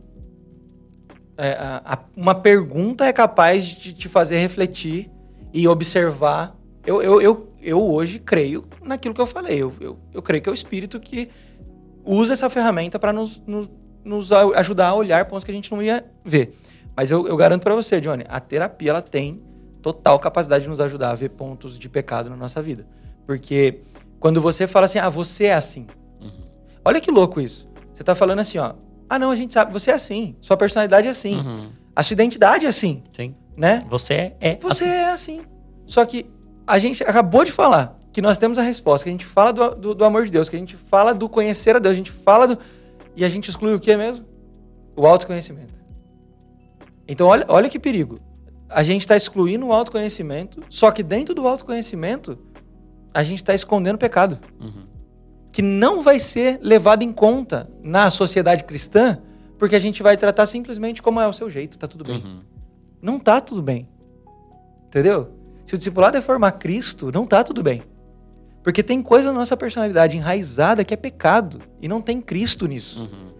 [1.36, 5.10] é, a- a- uma pergunta é capaz de te fazer refletir
[5.52, 6.56] e observar.
[6.86, 9.60] Eu, eu, eu, eu hoje creio naquilo que eu falei.
[9.60, 11.28] Eu, eu, eu creio que é o espírito que
[12.04, 13.68] usa essa ferramenta para nos, nos,
[14.04, 16.56] nos ajudar a olhar pontos que a gente não ia ver.
[16.96, 19.42] Mas eu, eu garanto pra você, Johnny, a terapia ela tem
[19.82, 22.86] total capacidade de nos ajudar a ver pontos de pecado na nossa vida.
[23.26, 23.80] Porque
[24.20, 25.88] quando você fala assim, ah, você é assim.
[26.20, 26.30] Uhum.
[26.84, 27.68] Olha que louco isso.
[27.92, 28.74] Você tá falando assim, ó.
[29.10, 30.36] Ah, não, a gente sabe, você é assim.
[30.40, 31.36] Sua personalidade é assim.
[31.36, 31.70] Uhum.
[31.94, 33.34] A sua identidade é assim, Sim.
[33.56, 33.84] né?
[33.88, 34.94] Você é, é Você assim.
[34.94, 35.40] é assim.
[35.86, 36.26] Só que
[36.66, 39.74] a gente acabou de falar que nós temos a resposta, que a gente fala do,
[39.74, 42.10] do, do amor de Deus, que a gente fala do conhecer a Deus, a gente
[42.10, 42.58] fala do.
[43.14, 44.24] E a gente exclui o que mesmo?
[44.96, 45.78] O autoconhecimento.
[47.06, 48.18] Então, olha, olha que perigo.
[48.68, 52.38] A gente está excluindo o autoconhecimento, só que dentro do autoconhecimento,
[53.14, 54.84] a gente está escondendo o pecado Uhum.
[55.52, 59.18] que não vai ser levado em conta na sociedade cristã,
[59.58, 62.20] porque a gente vai tratar simplesmente como é o seu jeito, tá tudo bem.
[62.24, 62.40] Uhum.
[63.00, 63.88] Não tá tudo bem.
[64.86, 65.30] Entendeu?
[65.66, 67.82] Se o discipulado é formar Cristo, não tá tudo bem.
[68.62, 73.02] Porque tem coisa na nossa personalidade enraizada que é pecado e não tem Cristo nisso.
[73.02, 73.32] Uhum.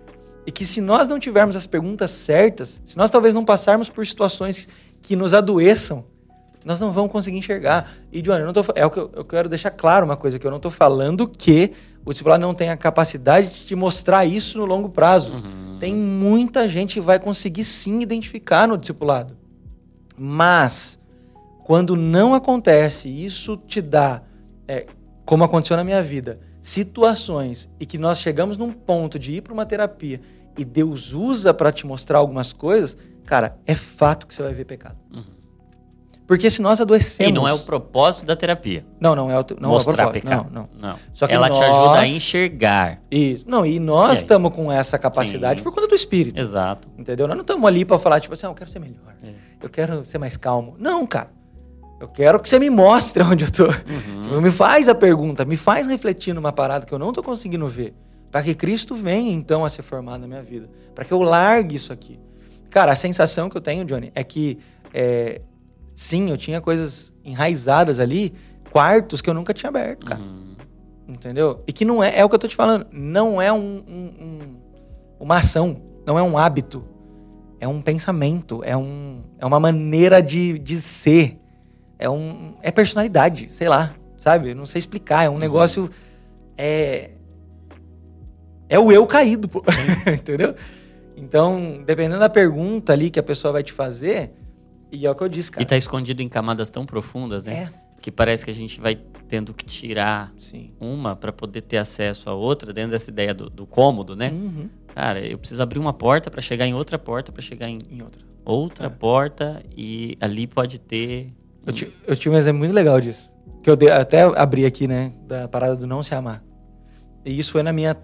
[0.46, 4.06] E que se nós não tivermos as perguntas certas, se nós talvez não passarmos por
[4.06, 4.68] situações
[5.00, 6.04] que nos adoeçam,
[6.64, 7.88] nós não vamos conseguir enxergar.
[8.12, 10.36] E, Johnny, eu, não tô, é o que eu, eu quero deixar claro uma coisa,
[10.36, 11.72] que eu não estou falando que
[12.04, 15.32] o discipulado não tem a capacidade de te mostrar isso no longo prazo.
[15.32, 15.76] Uhum.
[15.78, 19.36] Tem muita gente que vai conseguir sim identificar no discipulado.
[20.16, 20.98] Mas,
[21.66, 24.22] quando não acontece, isso te dá,
[24.68, 24.86] é,
[25.24, 29.52] como aconteceu na minha vida, situações e que nós chegamos num ponto de ir para
[29.52, 30.20] uma terapia
[30.56, 34.64] e Deus usa para te mostrar algumas coisas, cara, é fato que você vai ver
[34.64, 34.96] pecado.
[35.12, 35.24] Uhum.
[36.24, 37.30] Porque se nós adoecemos.
[37.32, 38.86] E não é o propósito da terapia.
[39.00, 39.44] Não, não é o.
[39.60, 40.22] Não mostrar é o propósito.
[40.22, 40.48] pecado.
[40.52, 40.90] Não, não.
[40.90, 40.98] Não.
[41.12, 43.00] Só que Ela te nós- ajuda a enxergar.
[43.10, 43.44] Isso.
[43.48, 45.64] Não, e nós estamos com essa capacidade Sim.
[45.64, 46.40] por conta do Espírito.
[46.40, 46.88] Exato.
[46.96, 47.26] Entendeu?
[47.26, 49.16] Nós não estamos ali para falar, tipo assim, ah, eu quero ser melhor.
[49.24, 49.30] É.
[49.62, 50.76] Eu quero ser mais calmo.
[50.78, 51.30] Não, cara.
[51.98, 53.64] Eu quero que você me mostre onde eu tô.
[53.66, 54.20] Uhum.
[54.22, 57.66] Tipo, Me faz a pergunta, me faz refletir numa parada que eu não tô conseguindo
[57.68, 57.94] ver.
[58.30, 60.68] Para que Cristo venha, então, a ser formado na minha vida.
[60.94, 62.18] Para que eu largue isso aqui.
[62.68, 64.58] Cara, a sensação que eu tenho, Johnny, é que,
[64.92, 65.40] é,
[65.94, 68.34] sim, eu tinha coisas enraizadas ali,
[68.70, 70.20] quartos que eu nunca tinha aberto, cara.
[70.20, 70.54] Uhum.
[71.08, 71.62] Entendeu?
[71.66, 73.56] E que não é, é o que eu tô te falando, não é um,
[73.88, 74.56] um- um-
[75.20, 76.84] uma ação, não é um hábito,
[77.60, 81.38] é um pensamento, é, um, é uma maneira de, de ser,
[81.98, 84.54] é, um, é personalidade, sei lá, sabe?
[84.54, 85.90] Não sei explicar, é um negócio,
[86.56, 87.10] é,
[88.68, 89.62] é o eu caído, pô.
[90.12, 90.54] entendeu?
[91.16, 94.32] Então, dependendo da pergunta ali que a pessoa vai te fazer,
[94.92, 95.62] e é o que eu disse, cara.
[95.62, 97.70] E tá escondido em camadas tão profundas, né?
[97.72, 98.94] É, Que parece que a gente vai
[99.28, 100.70] tendo que tirar sim.
[100.78, 104.30] uma para poder ter acesso a outra dentro dessa ideia do, do cômodo, né?
[104.30, 104.68] Uhum.
[104.94, 108.02] Cara, eu preciso abrir uma porta para chegar em outra porta, para chegar em Em
[108.02, 108.22] outra.
[108.44, 108.90] outra É.
[108.90, 111.32] porta e ali pode ter.
[111.66, 113.34] Eu, ti- eu tinha um exemplo muito legal disso.
[113.62, 115.12] Que eu até abri aqui, né?
[115.26, 116.42] Da parada do não se amar.
[117.24, 117.96] E isso foi na minha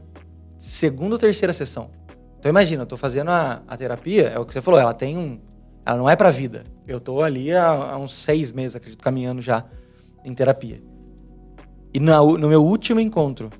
[0.58, 1.90] segunda ou terceira sessão.
[2.38, 5.16] Então imagina, eu tô fazendo a, a terapia, é o que você falou, ela tem
[5.16, 5.40] um.
[5.86, 6.64] Ela não é pra vida.
[6.86, 9.64] Eu tô ali há, há uns seis meses, acredito, caminhando já
[10.24, 10.82] em terapia.
[11.94, 13.50] E na no meu último encontro,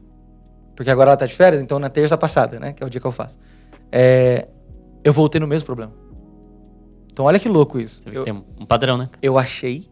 [0.74, 2.72] porque agora ela tá de férias, então na terça passada, né?
[2.72, 3.38] Que é o dia que eu faço.
[3.92, 4.48] é,
[5.04, 5.92] eu voltei no mesmo problema.
[7.12, 8.00] Então olha que louco isso.
[8.06, 9.08] Eu- tem um padrão, né?
[9.20, 9.88] eu achei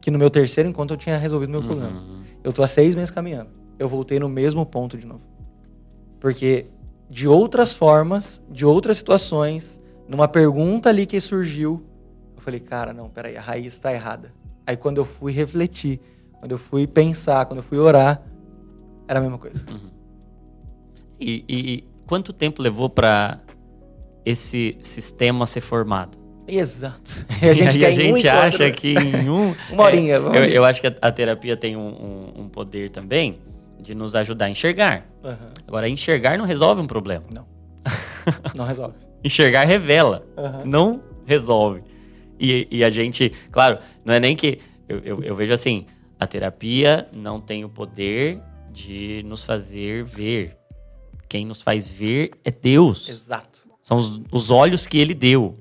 [0.00, 2.00] que no meu terceiro encontro eu tinha resolvido meu problema.
[2.00, 2.22] Uhum.
[2.42, 3.50] Eu tô há seis meses caminhando.
[3.78, 5.20] Eu voltei no mesmo ponto de novo.
[6.18, 6.66] Porque
[7.10, 11.84] de outras formas, de outras situações, numa pergunta ali que surgiu,
[12.36, 14.32] eu falei, cara, não, peraí, a raiz tá errada.
[14.66, 16.00] Aí quando eu fui refletir,
[16.38, 18.22] quando eu fui pensar, quando eu fui orar,
[19.06, 19.66] era a mesma coisa.
[21.18, 23.40] E, e quanto tempo levou para
[24.24, 26.16] esse sistema ser formado?
[26.56, 27.26] Exato.
[27.42, 29.54] E a gente, e quer a um gente encontro, acha que em um.
[29.72, 32.90] Uma horinha, É, eu, eu acho que a, a terapia tem um, um- um poder
[32.90, 33.38] também
[33.80, 35.06] de nos ajudar a enxergar.
[35.24, 35.52] Aham.
[35.66, 37.24] Agora, enxergar não resolve um problema.
[38.54, 38.94] Não resolve.
[39.24, 40.62] Enxergar revela, Aham.
[40.64, 41.82] não resolve.
[42.38, 44.58] E, e a gente, claro, não é nem que.
[44.88, 45.86] Eu, eu- eu vejo assim:
[46.18, 48.40] a terapia não tem o poder
[48.72, 50.56] de nos fazer ver.
[51.28, 53.08] Quem nos faz ver é Deus.
[53.08, 53.60] Exato.
[53.82, 55.58] São os, os olhos que ele deu.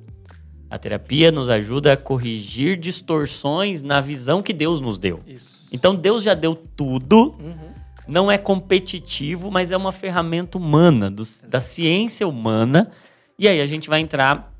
[0.69, 5.19] A terapia nos ajuda a corrigir distorções na visão que Deus nos deu.
[5.25, 5.67] Isso.
[5.71, 7.73] Então Deus já deu tudo, Uhum.
[8.07, 12.91] não é competitivo, mas é uma ferramenta humana, do- da ciência humana.
[13.37, 14.53] E aí a gente vai entrar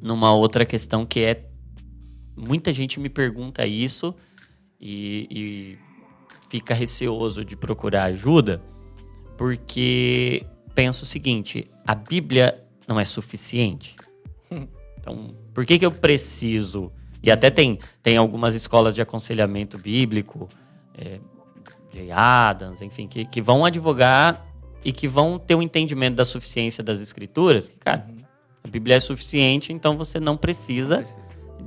[0.00, 1.44] numa outra questão que é.
[2.36, 4.14] Muita gente me pergunta isso
[4.80, 5.78] e, e
[6.48, 8.62] fica receoso de procurar ajuda,
[9.36, 10.44] porque
[10.74, 13.96] pensa o seguinte: a Bíblia não é suficiente.
[15.00, 16.92] Então, por que, que eu preciso?
[17.20, 20.48] E até tem, tem algumas escolas de aconselhamento bíblico,
[20.96, 21.18] é,
[22.12, 24.46] Adams, enfim, que, que vão advogar
[24.84, 27.68] e que vão ter um entendimento da suficiência das escrituras.
[27.80, 28.06] Cara,
[28.62, 31.02] a Bíblia é suficiente, então você não precisa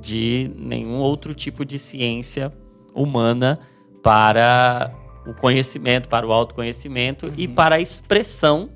[0.00, 2.50] de nenhum outro tipo de ciência
[2.94, 3.58] humana
[4.02, 4.90] para
[5.26, 8.70] o conhecimento, para o autoconhecimento e para a expressão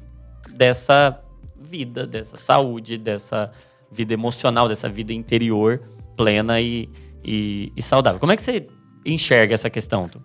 [0.51, 1.19] dessa
[1.59, 3.51] vida, dessa saúde, dessa
[3.91, 5.83] vida emocional, dessa vida interior
[6.17, 6.89] plena e,
[7.25, 8.19] e, e saudável.
[8.19, 8.67] Como é que você
[9.05, 10.21] enxerga essa questão, Tu?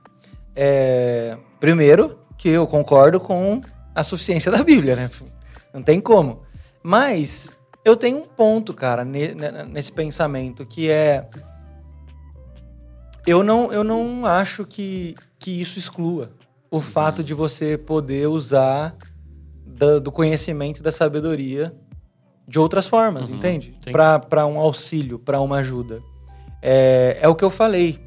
[0.55, 3.61] É, primeiro, que eu concordo com
[3.93, 5.09] a suficiência da Bíblia, né?
[5.73, 6.41] Não tem como.
[6.83, 7.51] Mas
[7.85, 11.27] eu tenho um ponto, cara, ne- ne- nesse pensamento, que é.
[13.25, 16.31] Eu não, eu não acho que, que isso exclua
[16.71, 18.95] o fato de você poder usar
[19.65, 21.73] da- do conhecimento e da sabedoria
[22.51, 23.73] de outras formas, Uhum, entende?
[24.29, 26.01] Para um auxílio, para uma ajuda.
[26.61, 27.97] É, é o que eu falei.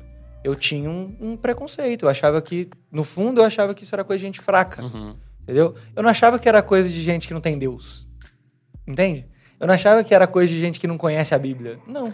[0.45, 2.05] Eu tinha um, um preconceito.
[2.05, 4.83] Eu achava que, no fundo, eu achava que isso era coisa de gente fraca.
[4.85, 5.15] Uhum.
[5.43, 5.75] Entendeu?
[5.97, 8.07] Eu não achava que era coisa de gente que não tem Deus.
[8.87, 9.27] Entende?
[9.59, 11.79] Eu não achava que era coisa de gente que não conhece a Bíblia.
[11.87, 12.13] Não.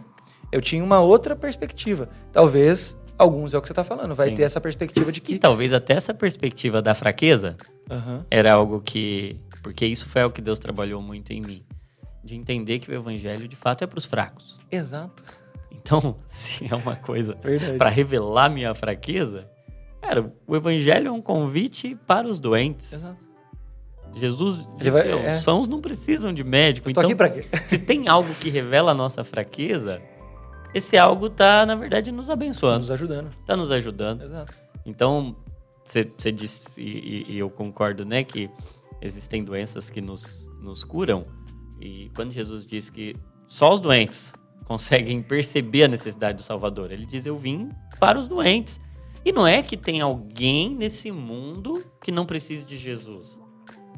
[0.53, 2.09] Eu tinha uma outra perspectiva.
[2.33, 4.15] Talvez alguns é o que você tá falando.
[4.15, 4.37] Vai Sim.
[4.37, 5.39] ter essa perspectiva de E que.
[5.39, 7.57] talvez até essa perspectiva da fraqueza
[7.91, 8.25] Aham.
[8.31, 9.41] era algo que.
[9.63, 11.63] Porque isso foi algo que Deus trabalhou muito em mim.
[12.23, 14.59] De entender que o evangelho de fato é para os fracos.
[14.71, 15.25] Exato.
[15.71, 17.37] Então, se é uma coisa
[17.79, 19.49] para revelar minha fraqueza,
[20.03, 22.93] cara, o evangelho é um convite para os doentes.
[22.93, 23.31] Exato.
[24.15, 25.35] Jesus disse, vai- é.
[25.35, 26.91] os sãos não precisam de médico.
[26.91, 27.45] Então, aqui pra quê?
[27.65, 30.03] se tem algo que revela a nossa fraqueza,
[30.75, 33.31] esse algo tá, na verdade, nos abençoando, Nos ajudando.
[33.47, 34.23] tá nos ajudando.
[34.25, 34.59] Exato.
[34.85, 35.37] Então,
[35.85, 38.51] você disse, e, e eu concordo, né, que
[39.01, 41.25] existem doenças que nos, nos curam.
[41.81, 43.17] E quando Jesus diz que
[43.47, 48.29] só os doentes conseguem perceber a necessidade do Salvador, ele diz: Eu vim para os
[48.29, 48.81] doentes.
[49.25, 53.39] E não é que tem alguém nesse mundo que não precise de Jesus.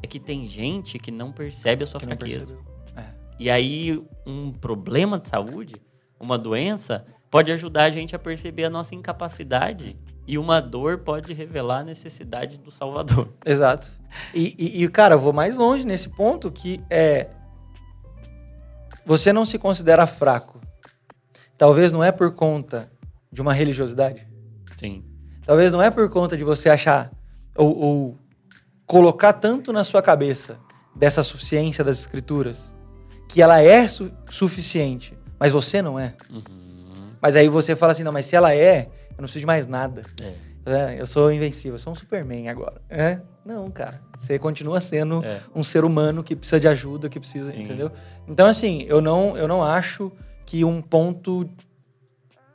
[0.01, 2.57] É que tem gente que não percebe a sua Que fraqueza.
[2.95, 3.05] É.
[3.39, 5.75] E aí, um problema de saúde,
[6.19, 9.95] uma doença, pode ajudar a gente a perceber a nossa incapacidade.
[10.27, 13.29] E uma dor pode revelar a necessidade do Salvador.
[13.45, 13.91] Exato.
[14.33, 17.29] E, e- e, cara, eu vou mais longe nesse ponto que é.
[19.05, 20.61] Você não se considera fraco.
[21.57, 22.91] Talvez não é por conta
[23.31, 24.27] de uma religiosidade.
[24.77, 25.03] Sim.
[25.45, 27.11] Talvez não é por conta de você achar
[27.55, 28.17] ou, ou
[28.85, 30.57] colocar tanto na sua cabeça
[30.95, 32.71] dessa suficiência das escrituras
[33.29, 36.15] que ela é su suficiente, mas você não é.
[36.29, 37.13] Uhum.
[37.21, 39.65] Mas aí você fala assim, não, mas se ela é, eu não preciso de mais
[39.65, 40.03] nada.
[40.21, 40.33] É.
[40.65, 42.81] É, eu sou invencível, eu sou um Superman agora.
[42.89, 43.19] É?
[43.45, 44.01] Não, cara.
[44.17, 45.41] Você continua sendo É.
[45.53, 47.61] um ser humano que precisa de ajuda, que precisa, Sim.
[47.61, 47.91] entendeu?
[48.27, 50.11] Então, assim, eu não, eu não acho
[50.45, 51.49] que um ponto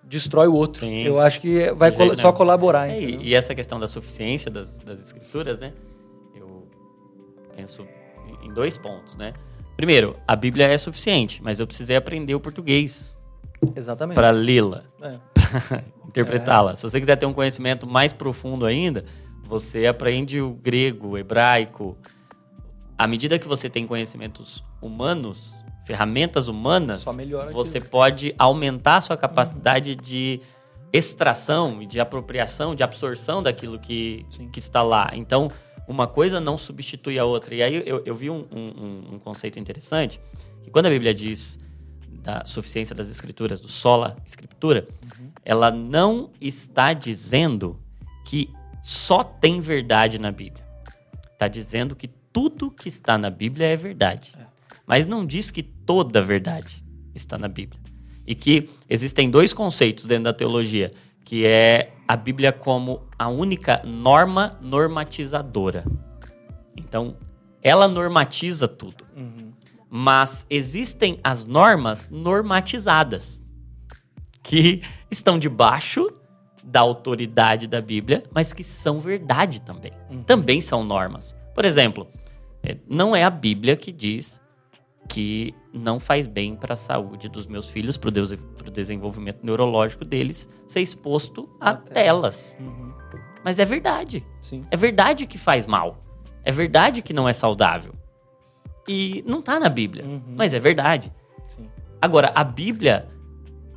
[0.03, 0.81] destrói o outro.
[0.87, 1.03] Sim.
[1.03, 3.21] Eu acho que vai col- só colaborar, É, entendeu?
[3.21, 5.75] e, e essa questão da suficiência das, das escrituras, né?
[6.35, 6.67] Eu
[7.55, 7.87] penso
[8.43, 9.35] em- em dois pontos, né?
[9.77, 13.15] Primeiro, a Bíblia é suficiente, mas eu precisei aprender o português
[13.75, 14.15] Exatamente.
[14.15, 15.19] para lê-la, É.
[16.07, 16.75] interpretá-la.
[16.77, 19.05] Se você quiser ter um conhecimento mais profundo ainda,
[19.45, 21.97] você aprende o grego, o hebraico.
[22.97, 25.55] À medida que você tem conhecimentos humanos,
[25.87, 27.05] ferramentas humanas,
[27.53, 27.91] você aquilo.
[27.91, 30.41] pode aumentar a sua capacidade de
[30.93, 34.49] extração de apropriação, de absorção daquilo que, Sim.
[34.49, 35.11] que está lá.
[35.15, 35.51] Então,
[35.87, 37.55] uma coisa não substitui a outra.
[37.55, 40.21] E aí eu, eu vi um, um- um conceito interessante,
[40.63, 41.59] que quando a Bíblia diz
[42.23, 44.87] da suficiência das escrituras, do sola escritura,
[45.45, 47.79] ela não está dizendo
[48.25, 48.51] que
[48.83, 50.65] só tem verdade na Bíblia.
[51.33, 54.33] Está dizendo que tudo que está na Bíblia é verdade.
[54.87, 56.85] Mas não diz que toda verdade
[57.15, 57.81] está na Bíblia.
[58.27, 60.93] E que existem dois conceitos dentro da teologia,
[61.25, 65.85] que é a Bíblia como a única norma normatizadora.
[66.77, 67.17] Então,
[67.63, 69.05] ela normatiza tudo.
[69.17, 69.48] Uhum.
[69.91, 73.43] Mas existem as normas normatizadas,
[74.43, 76.11] que estão debaixo
[76.63, 79.93] da autoridade da Bíblia, mas que são verdade também.
[80.27, 81.35] Também são normas.
[81.55, 82.07] Por exemplo,
[82.63, 84.41] é, não é a Bíblia que diz
[85.09, 90.47] que não faz bem para a saúde dos meus filhos, para o desenvolvimento neurológico deles,
[90.67, 91.95] ser exposto a A tela.
[91.95, 92.59] telas.
[92.61, 92.93] Uhum.
[93.43, 94.27] Mas é verdade.
[94.43, 94.61] Sim.
[94.71, 96.05] É verdade que faz mal.
[96.45, 97.95] É verdade que não é saudável.
[98.89, 100.23] E não tá na Bíblia, Uhum.
[100.37, 101.13] mas é verdade.
[101.47, 101.69] Sim.
[102.01, 103.07] Agora, a Bíblia,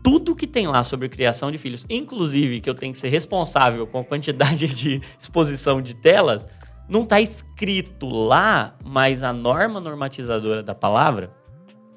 [0.04, 3.86] tudo que tem lá sobre criação de filhos, inclusive que eu tenho que ser responsável
[3.86, 6.48] com a quantidade de exposição de telas,
[6.90, 11.32] não tá escrito lá, mas a norma normatizadora da palavra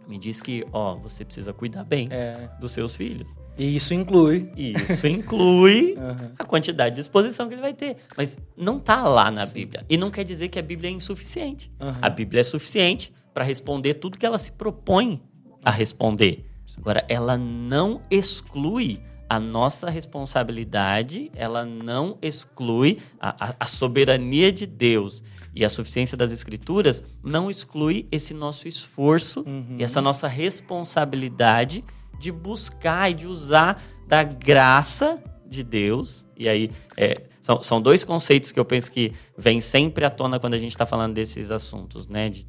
[0.08, 2.48] me diz que, ó, você precisa cuidar bem É.
[2.60, 3.36] dos seus filhos.
[3.56, 4.50] E isso inclui.
[4.56, 6.30] Isso inclui Uhum.
[6.38, 7.96] a quantidade de exposição que ele vai ter.
[8.16, 9.54] Mas não tá lá na Sim.
[9.54, 9.84] Bíblia.
[9.88, 11.70] E não quer dizer que a Bíblia é insuficiente.
[11.80, 11.92] Uhum.
[12.02, 15.22] A Bíblia é suficiente para responder tudo que ela se propõe
[15.64, 16.44] a responder.
[16.76, 24.66] Agora, ela não exclui a nossa responsabilidade, ela não exclui a, a- a soberania de
[24.66, 25.22] Deus
[25.54, 29.76] e a suficiência das Escrituras, não exclui esse nosso esforço Uhum.
[29.78, 31.84] e essa nossa responsabilidade
[32.18, 36.26] de buscar e de usar da graça de Deus.
[36.36, 40.38] E aí, é, são, são dois conceitos que eu penso que vêm sempre à tona
[40.40, 42.28] quando a gente está falando desses assuntos, né?
[42.30, 42.46] De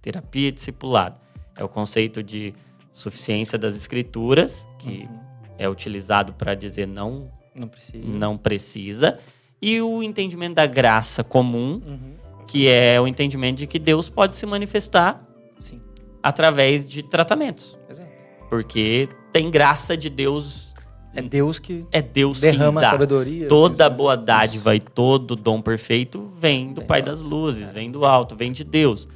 [0.00, 1.16] terapia e discipulado.
[1.56, 2.54] É o conceito de
[2.90, 5.20] suficiência das escrituras, que Uhum.
[5.58, 8.04] é utilizado para dizer não, Não precisa.
[8.04, 9.18] não precisa,
[9.60, 12.14] e o entendimento da graça comum, Uhum.
[12.52, 15.26] Que é o entendimento de que Deus pode se manifestar
[15.58, 15.80] Sim.
[16.22, 17.78] através de tratamentos.
[17.88, 18.10] Exato.
[18.50, 20.74] Porque tem graça de Deus,
[21.14, 22.90] É Deus que é Deus derrama quem dá.
[22.90, 23.48] sabedoria.
[23.48, 23.96] Toda pensamento.
[23.96, 27.72] boa dádiva e todo dom perfeito vem do Vem Pai das luzes, É.
[27.72, 29.08] vem do alto, vem de Deus.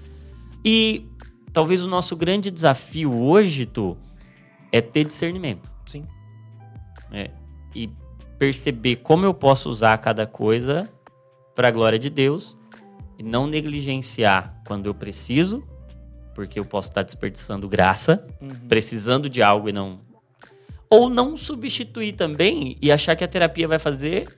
[0.64, 1.06] E
[1.52, 3.94] talvez o nosso grande desafio hoje, Tu,
[4.72, 5.70] é ter discernimento.
[5.84, 6.06] Sim.
[7.12, 7.30] É,
[7.74, 7.90] e
[8.38, 10.88] perceber como eu posso usar cada coisa
[11.54, 12.56] para a glória de Deus
[13.18, 15.64] e não negligenciar quando eu preciso,
[16.34, 18.50] porque eu posso estar desperdiçando graça, Uhum.
[18.68, 20.00] precisando de algo e não.
[20.90, 24.28] Ou não substituir também e achar que a terapia vai fazer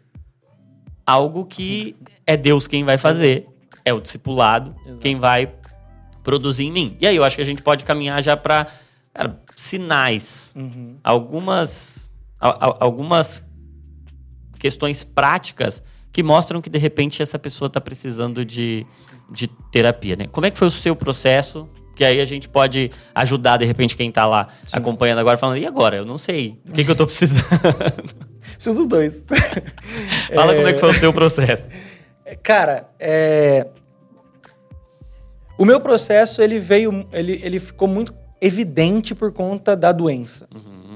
[1.04, 3.46] algo que é Deus quem vai fazer,
[3.84, 4.98] é o discipulado Exato.
[4.98, 5.52] quem vai
[6.22, 6.96] produzir em mim.
[7.00, 8.66] E aí eu acho que a gente pode caminhar já para
[9.56, 10.96] sinais Uhum.
[11.02, 13.42] algumas, a- a- algumas
[14.58, 15.82] questões práticas
[16.12, 18.86] que mostram que de repente essa pessoa está precisando de,
[19.30, 20.26] de terapia, né?
[20.30, 21.68] Como é que foi o seu processo?
[21.94, 24.76] Que aí a gente pode ajudar de repente quem está lá Sim.
[24.76, 25.96] acompanhando agora falando, e agora?
[25.96, 26.58] Eu não sei.
[26.68, 27.42] O que, que eu tô precisando?
[28.54, 29.26] Preciso dos dois.
[30.34, 31.64] Fala como é que foi o seu processo.
[32.42, 33.66] Cara, é...
[35.58, 40.48] o meu processo ele veio, ele, ele ficou muito evidente por conta da doença.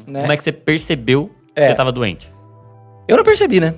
[0.07, 0.21] Né?
[0.21, 1.65] Como é que você percebeu que É.
[1.65, 2.33] você estava doente?
[3.09, 3.75] Eu não percebi, né?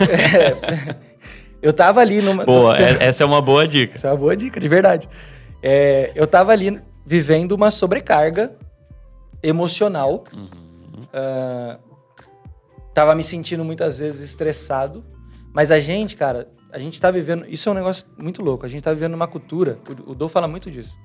[0.00, 0.96] É,
[1.62, 2.44] eu tava ali numa.
[2.44, 3.94] Boa, é- essa é uma boa dica.
[3.94, 5.08] Essa é uma boa dica, de verdade.
[5.62, 8.54] É, eu tava ali vivendo uma sobrecarga
[9.42, 10.24] emocional.
[10.34, 11.06] Uhum.
[11.12, 11.78] Ah,
[12.94, 15.04] tava me sentindo muitas vezes estressado.
[15.54, 17.46] Mas a gente, cara, a gente tá vivendo.
[17.48, 18.66] Isso é um negócio muito louco.
[18.66, 19.78] A gente tá vivendo uma cultura.
[20.06, 20.96] O, o Dou fala muito disso.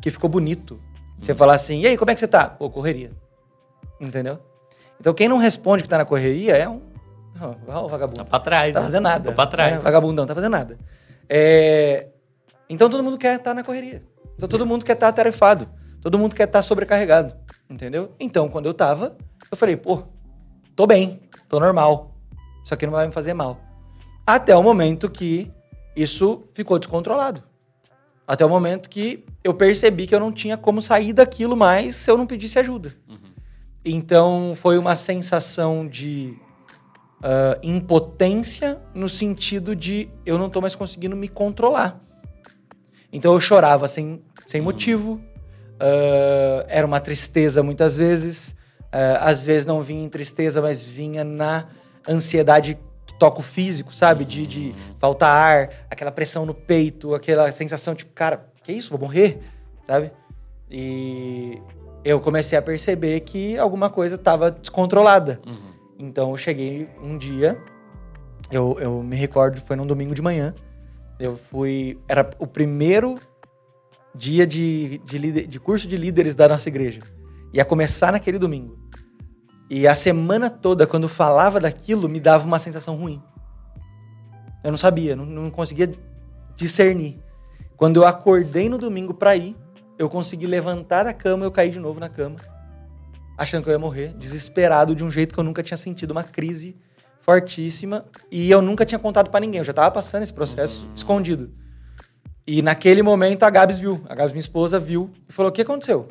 [0.00, 0.80] Que ficou bonito
[1.18, 2.46] Você falar assim, e aí, como é que você tá?
[2.48, 3.10] Pô, correria.
[4.00, 4.38] Entendeu?
[4.98, 6.80] Então quem não responde que tá na correria é um.
[7.68, 8.18] Ó, vagabundo.
[8.18, 8.74] Tá pra trás.
[8.74, 8.86] Tá né?
[8.86, 9.30] fazendo nada.
[9.30, 9.74] Tá pra trás.
[9.74, 10.78] É, vagabundão, tá fazendo nada.
[11.28, 12.08] É,
[12.68, 14.02] Então todo mundo quer estar na correria.
[14.36, 15.68] Então todo mundo quer estar atarefado.
[16.00, 17.34] Todo mundo quer estar sobrecarregado.
[17.68, 18.12] Entendeu?
[18.18, 19.16] Então, quando eu tava,
[19.50, 20.02] eu falei, pô,
[20.74, 22.16] tô bem, tô normal.
[22.64, 23.58] Isso aqui não vai me fazer mal.
[24.26, 25.50] Até o momento que
[25.94, 27.42] isso ficou descontrolado.
[28.26, 32.10] Até o momento que eu percebi que eu não tinha como sair daquilo mais se
[32.10, 32.94] eu não pedisse ajuda.
[33.84, 36.38] Então foi uma sensação de
[37.22, 42.00] ah, impotência no sentido de eu não tô mais conseguindo me controlar.
[43.12, 45.20] Então eu chorava sem, sem motivo,
[45.78, 48.56] ah, era uma tristeza muitas vezes,
[48.92, 51.66] ah, às vezes não vinha em tristeza, mas vinha na
[52.08, 54.24] ansiedade que toca o físico, sabe?
[54.24, 58.90] De, de faltar ar, aquela pressão no peito, aquela sensação tipo, cara, que isso?
[58.90, 59.40] Vou morrer,
[59.86, 60.12] sabe?
[60.70, 61.60] E
[62.04, 65.40] eu comecei a perceber que alguma coisa estava descontrolada.
[65.46, 65.69] Uhum.
[66.00, 67.62] Então eu cheguei um dia,
[68.50, 70.54] eu, eu me recordo, foi num domingo de manhã.
[71.18, 72.00] Eu fui.
[72.08, 73.18] Era o primeiro
[74.14, 77.02] dia de, de, líder- de curso de líderes da nossa igreja.
[77.52, 78.78] Ia começar naquele domingo.
[79.68, 83.22] E a semana toda, quando falava daquilo, me dava uma sensação ruim.
[84.64, 85.92] Eu não sabia, não, não conseguia
[86.56, 87.20] discernir.
[87.76, 89.54] Quando eu acordei no domingo pra ir,
[89.98, 92.36] eu consegui levantar da cama, eu caí de novo na cama,
[93.40, 96.22] achando que eu ia morrer, desesperado de um jeito que eu nunca tinha sentido uma
[96.22, 96.76] crise
[97.22, 99.60] fortíssima e eu nunca tinha contado pra ninguém.
[99.60, 101.50] Eu já tava passando esse processo escondido.
[102.46, 105.62] E naquele momento a Gabs viu, a Gabs minha esposa viu e falou: "O que
[105.62, 106.06] aconteceu?"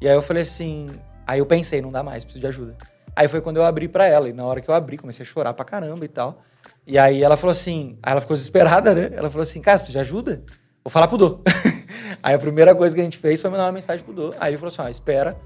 [0.00, 0.90] E aí eu falei assim,
[1.26, 2.76] aí eu pensei, não dá mais, preciso de ajuda.
[3.16, 5.26] Aí foi quando eu abri pra ela e na hora que eu abri, comecei a
[5.26, 6.40] chorar pra caramba e tal.
[6.86, 9.10] E aí ela falou assim, aí ela ficou desesperada, né?
[9.12, 10.44] Ela falou assim: "Cara, você precisa de ajuda?"
[10.84, 11.40] Vou falar pro Dô.
[12.22, 14.34] aí a primeira coisa que a gente fez foi mandar uma mensagem pro Dô.
[14.38, 15.36] Aí ele falou assim: ó, espera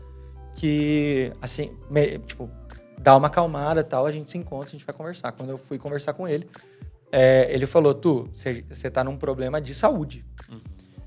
[0.56, 2.50] que, assim, me- tipo,
[2.98, 5.32] dá uma acalmada e tal, a gente se encontra, a gente vai conversar.
[5.32, 6.48] Quando eu fui conversar com ele,
[7.12, 10.24] é, ele falou: Tu, você tá num problema de saúde.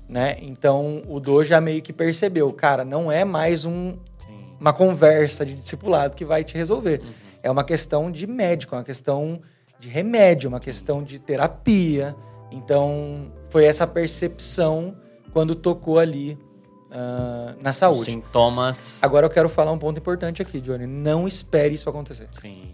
[0.08, 0.36] Né?
[0.42, 4.44] Então o Dô já meio que percebeu, cara, não é mais um, Sim.
[4.60, 7.00] uma conversa de discipulado que vai te resolver.
[7.42, 9.40] É uma questão de médico, é uma questão
[9.78, 12.14] de remédio, uma questão de terapia.
[12.50, 14.94] Então, foi essa percepção
[15.32, 16.38] quando tocou ali
[16.92, 18.04] ah, na Os saúde.
[18.04, 19.02] sintomas.
[19.02, 20.86] Agora eu quero falar um ponto importante aqui, Johnny.
[20.86, 22.28] Não espere isso acontecer.
[22.40, 22.70] Sim.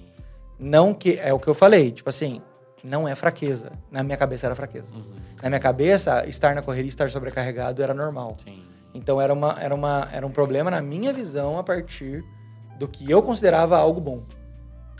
[0.59, 1.19] Não que.
[1.19, 2.43] É o que eu falei, tipo assim,
[2.83, 3.71] não é fraqueza.
[3.91, 4.93] Na minha cabeça era fraqueza.
[4.93, 5.05] Uhum.
[5.41, 8.33] Na minha cabeça, estar na correria, estar sobrecarregado era normal.
[8.43, 8.65] Sim.
[8.93, 12.25] Então era, uma, era, uma, era um problema na minha visão a partir
[12.79, 14.23] do que eu considerava algo bom.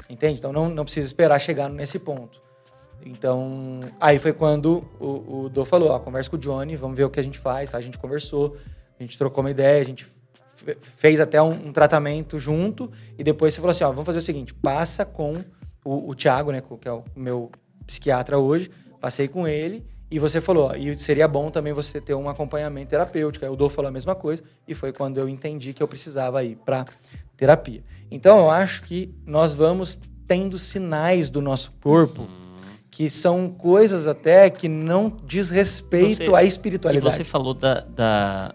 [0.09, 0.39] Entende?
[0.39, 2.41] Então não, não precisa esperar chegar nesse ponto.
[3.05, 7.05] Então, aí foi quando o, o Dô falou, ó, conversa com o Johnny, vamos ver
[7.05, 7.79] o que a gente faz, tá?
[7.79, 8.57] A gente conversou,
[8.99, 10.07] a gente trocou uma ideia, a gente
[10.55, 14.19] fe- fez até um, um tratamento junto e depois você falou assim, ó, vamos fazer
[14.19, 15.37] o seguinte, passa com
[15.85, 17.51] o, o Thiago, né, que é o meu
[17.87, 18.71] psiquiatra hoje,
[19.01, 22.89] passei com ele e você falou, ó, e seria bom também você ter um acompanhamento
[22.91, 23.45] terapêutico.
[23.45, 26.43] Aí o Dô falou a mesma coisa e foi quando eu entendi que eu precisava
[26.43, 26.85] ir para
[27.37, 27.83] terapia.
[28.11, 32.27] Então eu acho que nós vamos tendo sinais do nosso corpo
[32.91, 37.81] que são coisas até que não diz respeito Você- à E espiritualidade você falou da,
[37.81, 38.55] da-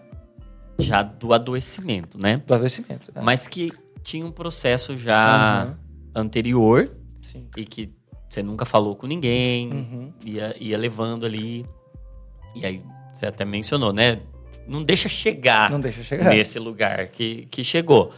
[0.78, 2.42] já do adoecimento, né?
[2.46, 3.12] do adoecimento.
[3.14, 3.20] né?
[3.22, 3.72] Mas que
[4.02, 5.78] tinha um processo já Aham.
[6.14, 6.90] anterior
[7.22, 7.48] Sim.
[7.56, 7.90] e que
[8.28, 10.12] você nunca falou com ninguém, Uhum.
[10.24, 11.64] ia, ia levando ali.
[12.54, 14.20] E aí você até mencionou, né?
[14.66, 16.30] Não deixa chegar Não deixa chegar.
[16.30, 18.12] nesse lugar que, que chegou.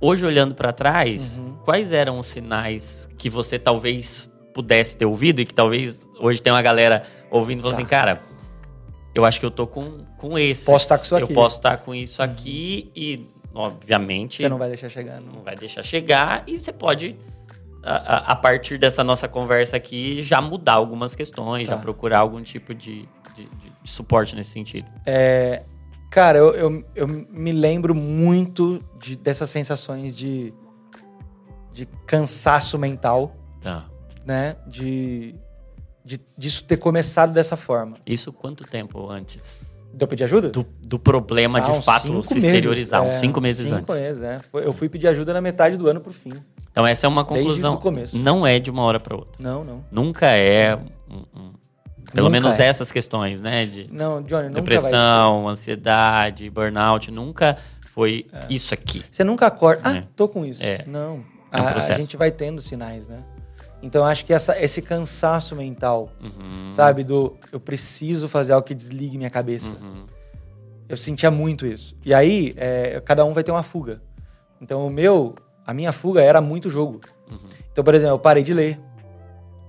[0.00, 1.56] Hoje, olhando pra trás, Uhum.
[1.64, 6.52] quais eram os sinais que você talvez pudesse ter ouvido e que talvez hoje tem
[6.52, 7.82] uma galera ouvindo e falando Tá.
[7.82, 8.22] assim, cara,
[9.14, 10.64] eu acho que eu tô com, com esse.
[10.66, 11.24] Posso estar com isso aqui.
[11.24, 11.30] Uhum.
[11.30, 15.20] Eu posso estar com isso aqui e, obviamente, Você não vai deixar chegar.
[15.20, 15.32] Não.
[15.34, 17.16] não vai deixar chegar e você pode,
[17.82, 21.74] a, a- partir dessa nossa conversa aqui, já mudar algumas questões, Tá.
[21.74, 24.86] já procurar algum tipo de, de- de- de suporte nesse sentido.
[25.06, 25.62] É,
[26.10, 30.52] cara, eu, eu, eu me lembro muito de, dessas sensações de,
[31.72, 33.86] de cansaço mental, Tá.
[34.26, 34.56] né?
[34.66, 35.34] De,
[36.04, 37.96] de disso ter começado dessa forma.
[38.06, 39.60] Isso quanto tempo antes
[39.92, 40.50] Deu pedir ajuda?
[40.50, 43.02] do, do problema Ah, de uns fato se meses, exteriorizar?
[43.02, 43.94] uns é, cinco meses cinco antes.
[43.96, 44.40] meses, é.
[44.54, 46.32] Eu fui pedir ajuda na metade do ano pro fim.
[46.70, 47.74] Então essa é uma Desde conclusão.
[47.74, 48.16] o começo.
[48.16, 49.42] Não é de uma hora para outra.
[49.42, 49.84] Não, não.
[49.90, 50.76] Nunca é.
[50.76, 51.52] um- um-
[52.12, 52.66] pelo Nunca menos é.
[52.66, 53.66] essas questões, né?
[53.66, 57.56] De Não, Johnny, depressão, ansiedade, burnout, nunca
[57.92, 59.04] foi isso aqui.
[59.10, 59.82] Você nunca acorda.
[59.84, 60.04] Ah, É.
[60.16, 60.62] tô com isso.
[60.62, 60.84] É.
[60.86, 61.22] Não.
[61.52, 63.22] É um a, a gente vai tendo sinais, né?
[63.82, 67.02] Então acho que essa, esse cansaço mental, Uhum, sabe?
[67.02, 69.76] Do eu preciso fazer algo que desligue minha cabeça.
[69.80, 70.04] uhum.
[70.88, 71.94] Eu sentia muito isso.
[72.04, 74.02] E aí, é, cada um vai ter uma fuga.
[74.60, 77.00] Então, o meu, a minha fuga era muito jogo.
[77.30, 77.38] Uhum.
[77.70, 78.78] Então, por exemplo, eu parei de ler.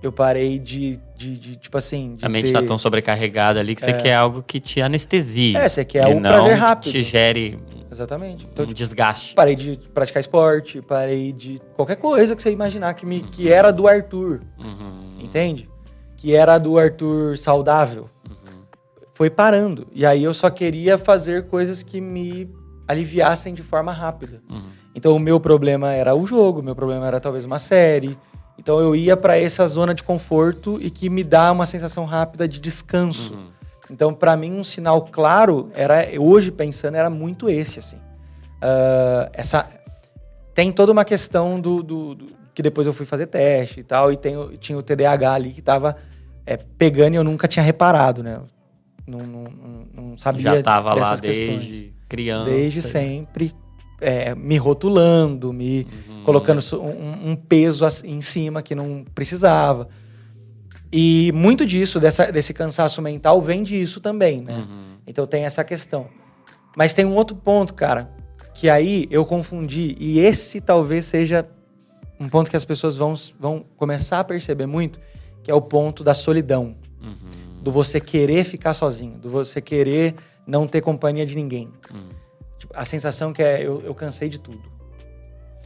[0.02, 2.16] Eu parei de, de, de, tipo assim.
[2.16, 2.52] De A mente ter...
[2.54, 5.56] tá tão sobrecarregada ali que você quer algo que te anestesie.
[5.56, 6.90] É, você quer o não prazer que rápido.
[6.90, 7.56] te gere
[7.92, 8.48] Exatamente.
[8.50, 9.34] Então, um tipo, desgaste.
[9.34, 13.28] parei de praticar esporte, parei de qualquer coisa que você imaginar que, me, Uhum.
[13.28, 15.18] que era do Arthur, Uhum.
[15.20, 15.68] entende?
[16.16, 18.08] Que era do Arthur saudável.
[18.28, 18.62] Uhum.
[19.12, 19.86] Foi parando.
[19.92, 22.50] E aí eu só queria fazer coisas que me
[22.88, 24.42] aliviassem de forma rápida.
[24.50, 24.62] Uhum.
[24.94, 28.18] Então o meu problema era o jogo, o meu problema era talvez uma série.
[28.58, 32.46] Então eu ia pra essa zona de conforto e que me dá uma sensação rápida
[32.48, 33.36] de descanso.
[33.92, 37.98] Então, pra mim, um sinal claro era hoje pensando era muito esse assim.
[38.60, 39.68] Ah, essa
[40.54, 44.10] tem toda uma questão do, do- do- que depois eu fui fazer teste e tal
[44.12, 45.96] e tem, tinha o TDAH ali que tava
[46.46, 48.40] é, pegando e eu nunca tinha reparado, né?
[49.06, 49.44] Não, não,
[49.94, 51.84] não- sabia Já tava lá desde questões.
[52.08, 52.50] criança.
[52.50, 53.52] desde sempre
[54.00, 56.22] é, me rotulando, me Uhum.
[56.24, 59.88] colocando um, um peso em cima que não precisava.
[60.92, 64.58] E muito disso, dessa, desse cansaço mental, vem disso também, né?
[64.58, 64.96] Uhum.
[65.06, 66.08] Então tem essa questão.
[66.76, 68.10] Mas tem um outro ponto, cara,
[68.54, 71.48] que aí eu confundi, e esse talvez seja
[72.20, 75.00] um ponto que as pessoas vão, vão começar a perceber muito,
[75.42, 76.76] que é o ponto da solidão.
[77.00, 77.62] Uhum.
[77.62, 80.14] Do você querer ficar sozinho, do você querer
[80.46, 81.70] não ter companhia de ninguém.
[81.92, 82.10] Uhum.
[82.58, 84.62] Tipo, a sensação que é eu, eu cansei de tudo.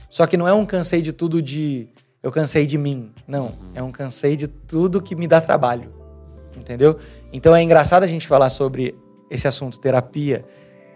[0.08, 1.88] Só que não é um cansei de tudo de
[2.26, 3.12] eu cansei de mim.
[3.24, 3.52] Não.
[3.72, 5.94] É um cansei de tudo que me dá trabalho.
[6.56, 6.98] Entendeu?
[7.32, 8.98] Então é engraçado a gente falar sobre
[9.30, 10.44] esse assunto terapia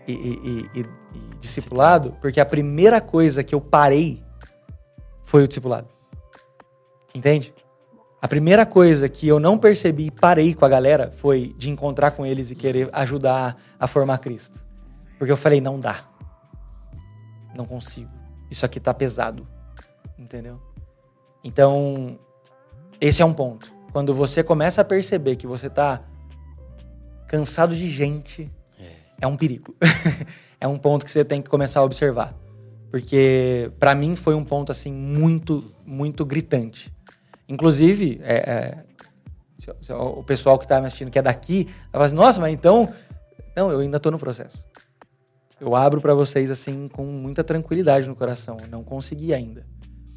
[0.09, 0.87] e, e- e- e-
[1.41, 4.21] discipulado, porque a primeira coisa que eu parei
[5.23, 5.87] foi o discipulado.
[7.15, 7.55] Entende?
[8.21, 12.11] A primeira coisa que eu não percebi e parei com a galera foi de encontrar
[12.11, 14.67] com eles e querer ajudar a formar Cristo.
[15.17, 16.01] Porque eu falei, não dá.
[17.55, 18.11] Não consigo.
[18.51, 19.47] Isso aqui tá pesado.
[20.19, 20.61] Entendeu?
[21.43, 22.19] Então,
[23.01, 23.73] esse é um ponto.
[23.93, 26.03] Quando você começa a perceber que você tá
[27.27, 28.51] cansado de gente,
[29.21, 29.75] é, um perigo.
[30.61, 32.35] é um ponto que você tem que começar a observar.
[32.91, 36.93] Porque pra mim foi um ponto assim muito, muito gritante.
[37.49, 38.85] Inclusive, é,
[39.69, 42.53] é, o pessoal que tá me assistindo que é daqui, vai falar assim, nossa, mas
[42.53, 42.93] então.
[43.57, 44.65] Não, eu ainda tô no processo.
[45.61, 48.57] Eu abro pra vocês assim com muita tranquilidade no coração.
[48.61, 49.67] Eu não consegui ainda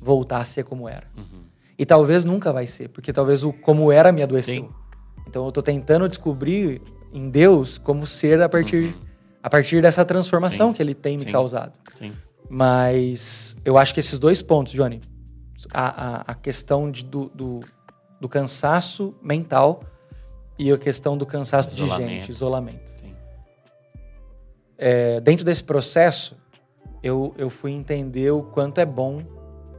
[0.04, 1.08] voltar a ser como era.
[1.18, 1.44] Uhum.
[1.80, 4.64] E talvez nunca vai ser, porque talvez o como era me adoeceu.
[4.64, 4.70] Sim.
[5.28, 6.82] Então eu tô tentando descobrir
[7.12, 8.96] em Deus como ser a partir,
[9.42, 10.74] a partir dessa transformação Sim.
[10.76, 11.32] que ele tem me Sim.
[11.32, 11.74] causado.
[12.50, 15.02] Mas eu acho que esses dois pontos, Johnny,
[15.74, 15.88] a,
[16.18, 17.60] a, a questão de- do, do,
[18.20, 19.82] do cansaço mental
[20.60, 22.10] e a questão do cansaço de Isolamento.
[22.10, 22.94] gente, isolamento.
[24.78, 26.36] É, dentro desse processo,
[27.02, 29.24] eu, eu fui entender o quanto é bom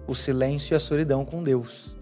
[0.06, 1.94] o silêncio e a solidão com Deus.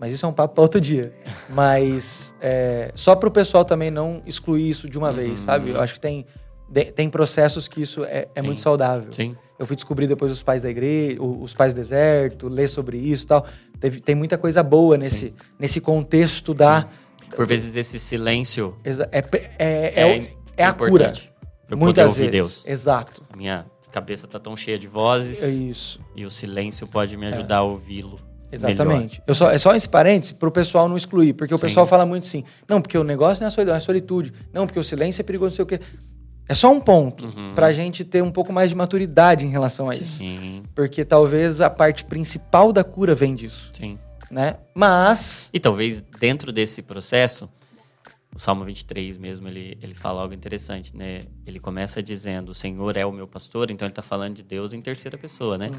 [0.00, 1.12] Mas isso é um papo para outro dia.
[1.48, 5.44] Mas é, só para o pessoal também não excluir isso de uma vez, Uhum.
[5.44, 5.70] sabe?
[5.70, 6.24] Eu acho que tem,
[6.94, 8.46] tem processos que isso é, é Sim.
[8.46, 9.10] muito saudável.
[9.10, 9.36] Sim.
[9.58, 13.24] Eu fui descobrir depois os pais da igreja, os pais do deserto, ler sobre isso
[13.24, 13.44] e tal.
[13.80, 16.86] Teve- tem muita coisa boa nesse, nesse contexto da.
[17.34, 19.24] Por vezes esse silêncio É, é,
[19.58, 21.12] é, é, é a cura.
[21.76, 22.30] Muitas vezes.
[22.32, 22.62] Deus.
[22.66, 23.24] Exato.
[23.32, 26.00] A minha cabeça tá tão cheia de vozes É isso.
[26.16, 28.18] e o silêncio pode me ajudar a ouvi-lo.
[28.50, 29.22] Exatamente.
[29.26, 31.66] Eu só, é só esse parênteses pro pessoal não excluir, porque o Sim.
[31.66, 34.32] pessoal fala muito assim, não, porque o negócio não é a solidão, é a solitude.
[34.52, 35.80] Não, porque o silêncio é perigoso, não sei o quê.
[36.48, 37.52] É só um ponto Uhum.
[37.54, 40.16] pra gente ter um pouco mais de maturidade em relação a isso.
[40.16, 43.98] Sim, Porque talvez a parte principal da cura vem disso, sim.
[44.30, 44.56] né?
[44.74, 47.50] Mas E talvez dentro desse processo,
[48.34, 51.26] o Salmo 23 mesmo, ele, ele fala algo interessante, né?
[51.46, 54.72] Ele começa dizendo, o Senhor é o meu pastor, então ele está falando de Deus
[54.72, 55.70] em terceira pessoa, né?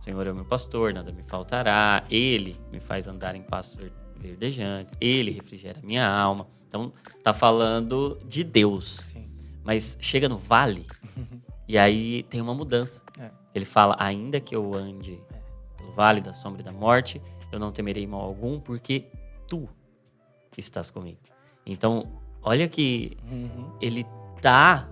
[0.00, 2.04] O Senhor é o meu pastor, nada me faltará.
[2.10, 4.96] Ele me faz andar em passos ver- verdejantes.
[5.00, 6.48] Ele refrigera a minha alma.
[6.66, 8.96] Então, tá falando de Deus.
[9.12, 9.30] Sim.
[9.62, 10.86] Mas chega no vale
[11.68, 13.00] e aí tem uma mudança.
[13.20, 13.30] É.
[13.54, 15.20] Ele fala: ainda que eu ande
[15.76, 17.20] pelo vale da sombra e da morte,
[17.52, 19.06] eu não temerei mal algum, porque
[19.46, 19.68] tu
[20.56, 21.18] estás comigo.
[21.66, 23.72] Então, olha que Uhum.
[23.80, 24.04] ele
[24.40, 24.88] tá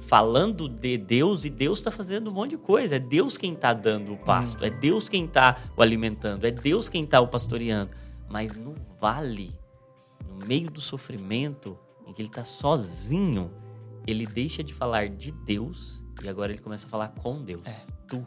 [0.00, 2.96] falando de Deus e Deus tá fazendo um monte de coisa.
[2.96, 6.88] É Deus quem tá dando o pasto, é Deus quem tá o alimentando, é Deus
[6.88, 7.90] quem tá o pastoreando.
[8.28, 9.54] Mas no vale,
[10.28, 13.50] no meio do sofrimento, em que ele tá sozinho,
[14.06, 17.62] ele deixa de falar de Deus e agora ele começa a falar com Deus.
[18.06, 18.26] Tu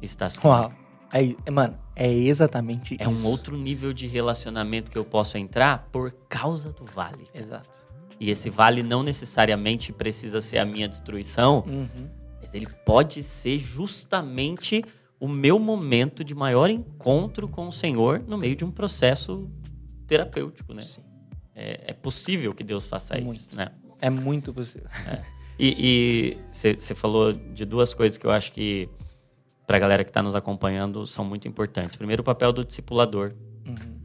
[0.00, 0.60] estás comigo.
[0.60, 0.72] Uau.
[1.10, 3.26] Aí, mano, é exatamente É um isso.
[3.28, 7.26] outro nível de relacionamento que eu posso entrar por causa do vale.
[7.34, 7.86] Exato.
[8.20, 12.08] E esse vale não necessariamente precisa ser a minha destruição, Uhum.
[12.42, 14.84] mas ele pode ser justamente
[15.20, 19.48] o meu momento de maior encontro com o Senhor no meio de um processo
[20.06, 20.82] terapêutico, né?
[20.82, 21.02] Sim.
[21.54, 23.56] É, é possível que Deus faça isso, Muito.
[23.56, 23.68] né?
[24.00, 24.88] É muito possível.
[25.58, 28.88] E você falou de duas coisas que eu acho que,
[29.68, 31.94] para a galera que está nos acompanhando, são muito importantes.
[31.94, 33.34] Primeiro, o papel do discipulador.
[33.66, 33.98] Uhum.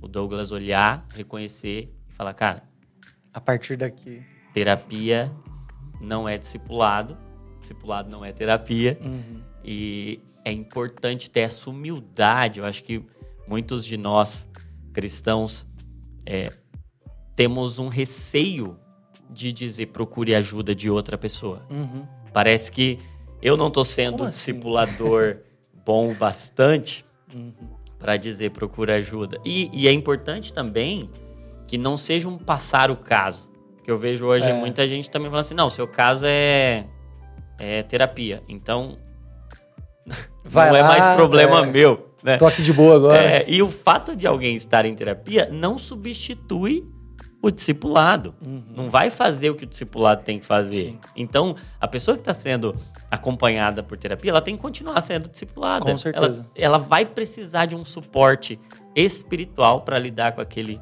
[0.00, 2.62] O Douglas olhar, reconhecer e falar, cara,
[3.34, 4.22] A partir daqui.
[4.54, 5.32] terapia
[6.00, 7.18] não é discipulado,
[7.60, 8.96] discipulado não é terapia.
[9.02, 9.42] Uhum.
[9.64, 12.60] E é importante ter essa humildade.
[12.60, 13.04] Eu acho que
[13.48, 14.48] muitos de nós,
[14.92, 15.66] cristãos,
[16.24, 16.52] é,
[17.34, 18.78] temos um receio
[19.28, 21.66] de dizer procure ajuda de outra pessoa.
[21.68, 22.06] Uhum.
[22.32, 23.00] Parece que
[23.42, 24.52] eu não estou sendo um assim?
[24.52, 25.38] discipulador
[25.84, 27.52] bom bastante Uhum.
[27.98, 29.38] para dizer procura ajuda.
[29.44, 31.08] E, e é importante também
[31.68, 33.48] que não seja um passar o caso.
[33.84, 34.52] Que eu vejo hoje É.
[34.52, 36.86] muita gente também falando assim: não, seu caso é,
[37.58, 38.42] é terapia.
[38.48, 38.98] Então
[40.44, 41.66] Vai não é lá, mais problema é.
[41.70, 42.08] meu.
[42.22, 42.36] Né?
[42.36, 43.22] Tô aqui de boa agora.
[43.22, 46.84] É, e o fato de alguém estar em terapia não substitui
[47.42, 48.34] o discipulado.
[48.44, 48.62] Uhum.
[48.74, 50.90] Não vai fazer o que o discipulado tem que fazer.
[50.90, 50.98] Sim.
[51.16, 52.76] Então, a pessoa que está sendo
[53.10, 55.84] acompanhada por terapia, ela tem que continuar sendo discipulada.
[55.84, 56.40] Com certeza.
[56.54, 58.58] Ela, ela vai precisar de um suporte
[58.94, 60.80] espiritual para lidar com, aquele,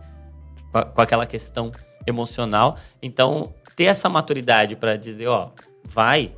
[0.72, 1.70] com, a- com aquela questão
[2.06, 2.76] emocional.
[3.02, 5.50] Então, ter essa maturidade para dizer, ó,
[5.84, 6.34] vai.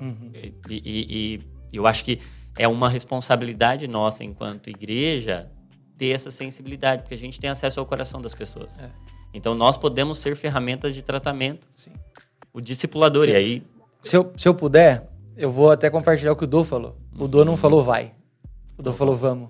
[0.00, 0.30] Uhum.
[0.34, 1.40] E, e-
[1.72, 2.20] e eu acho que
[2.58, 5.50] é uma responsabilidade nossa enquanto igreja
[5.96, 8.78] ter essa sensibilidade, porque a gente tem acesso ao coração das pessoas.
[8.80, 8.90] É.
[9.34, 11.66] Então, nós podemos ser ferramentas de tratamento.
[11.76, 11.92] Sim.
[12.52, 13.30] O discipulador, Sim.
[13.32, 13.62] e aí
[14.02, 16.96] Se, eu, se eu puder, eu vou até compartilhar o que o Dô falou.
[17.18, 18.12] O Dô não falou vai.
[18.76, 19.48] O Dô falou vamos.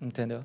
[0.00, 0.42] Entendeu?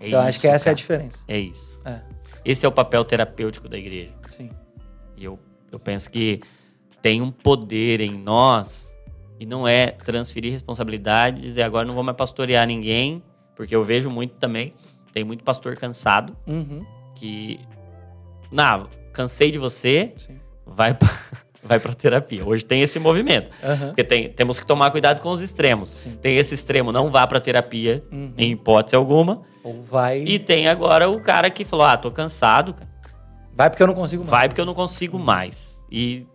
[0.00, 0.74] é então acho isso, que essa é a cara.
[0.74, 1.18] diferença.
[1.26, 1.80] É isso.
[1.84, 2.02] É,
[2.44, 4.12] Esse é o papel terapêutico da igreja.
[4.28, 4.50] sim.
[5.16, 5.38] E eu,
[5.72, 6.40] eu penso que
[7.00, 8.94] tem um poder em nós
[9.40, 13.22] e não é transferir responsabilidade, dizer agora não vou mais pastorear ninguém,
[13.54, 14.74] porque eu vejo muito também,
[15.14, 16.84] tem muito pastor cansado Uhum.
[17.14, 17.58] que,
[18.50, 20.38] não, cansei de você, Sim.
[20.66, 21.08] vai pra,
[21.62, 22.44] vai pra terapia.
[22.46, 23.50] Hoje tem esse movimento.
[23.62, 23.86] Aham.
[23.88, 25.88] Porque tem, temos que tomar cuidado com os extremos.
[25.90, 26.16] Sim.
[26.20, 28.32] Tem esse extremo, não vá pra terapia, Uhum.
[28.36, 29.42] em hipótese alguma.
[29.64, 30.22] Ou vai.
[30.22, 32.90] E tem agora o cara que falou: ah, tô cansado, cara.
[33.54, 34.30] Vai porque eu não consigo mais.
[34.30, 35.84] vai porque eu não consigo mais.
[35.90, 36.26] E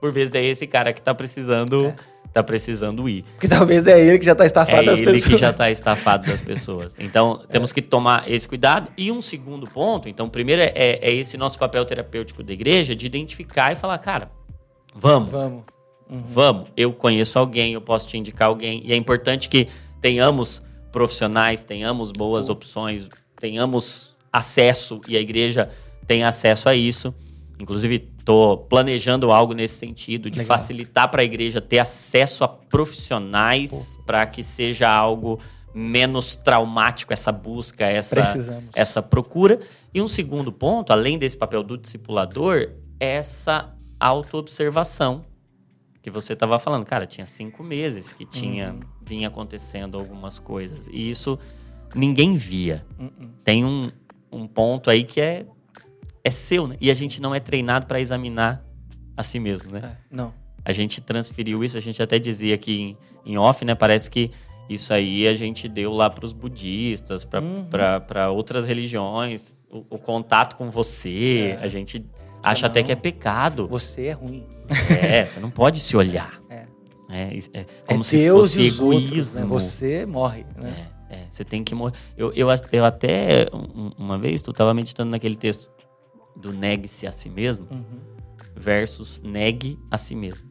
[0.00, 1.96] por vezes é esse cara que tá precisando, É.
[2.34, 3.22] tá precisando ir.
[3.32, 5.24] Porque talvez é ele que já tá estafado É das ele pessoas.
[5.32, 6.96] que já tá estafado das pessoas.
[7.00, 8.90] Então, temos que tomar esse cuidado.
[8.98, 13.06] E um segundo ponto, então, primeiro é, é esse nosso papel terapêutico da igreja de
[13.06, 14.30] identificar e falar, cara,
[14.94, 15.62] vamos, Vamos.
[16.08, 16.66] vamos.
[16.76, 18.82] Eu conheço alguém, eu posso te indicar alguém.
[18.84, 19.68] E é importante que
[20.00, 20.60] tenhamos
[20.90, 23.08] profissionais, tenhamos boas opções,
[23.38, 25.68] tenhamos acesso e a igreja
[26.06, 27.14] tem acesso a isso.
[27.60, 30.58] Inclusive, estou planejando algo nesse sentido, de Legal.
[30.58, 35.38] facilitar para a igreja ter acesso a profissionais para que seja algo
[35.72, 38.70] menos traumático essa busca, essa, Precisamos.
[38.74, 39.60] essa procura.
[39.92, 45.24] E um segundo ponto, além desse papel do discipulador, é essa autoobservação
[46.02, 46.84] que você estava falando.
[46.84, 48.80] Cara, tinha cinco meses que tinha Uhum.
[49.02, 50.86] vinha acontecendo algumas coisas.
[50.88, 51.38] E isso
[51.94, 52.84] ninguém via.
[52.98, 53.30] Uhum.
[53.44, 53.90] Tem um,
[54.30, 55.46] um ponto aí que é,
[56.24, 56.76] é seu, né?
[56.80, 58.64] E a gente não é treinado para examinar
[59.16, 59.80] a si mesmo, né?
[59.84, 60.32] É, não.
[60.64, 63.74] A gente transferiu isso, a gente até dizia aqui em, em off, né?
[63.74, 64.30] Parece que
[64.68, 67.66] isso aí a gente deu lá para os budistas, Uhum.
[68.06, 71.56] para outras religiões, o, o contato com você.
[71.60, 71.64] É.
[71.64, 72.04] A gente
[72.42, 72.86] acha até não.
[72.86, 73.68] que é pecado.
[73.68, 74.42] Você é ruim.
[75.02, 76.40] É, você não pode se olhar.
[76.48, 76.64] É.
[77.10, 78.86] É, isso- é como é se Deus fosse os egoísmo.
[79.04, 79.46] outros, né?
[79.46, 80.86] Você morre, né?
[81.10, 81.92] É, é, você tem que morrer.
[82.16, 85.68] Eu, eu, eu até, um- uma vez, tu estava meditando naquele texto
[86.36, 88.00] do negue-se a si mesmo Uhum.
[88.56, 90.48] versus negue a si mesmo.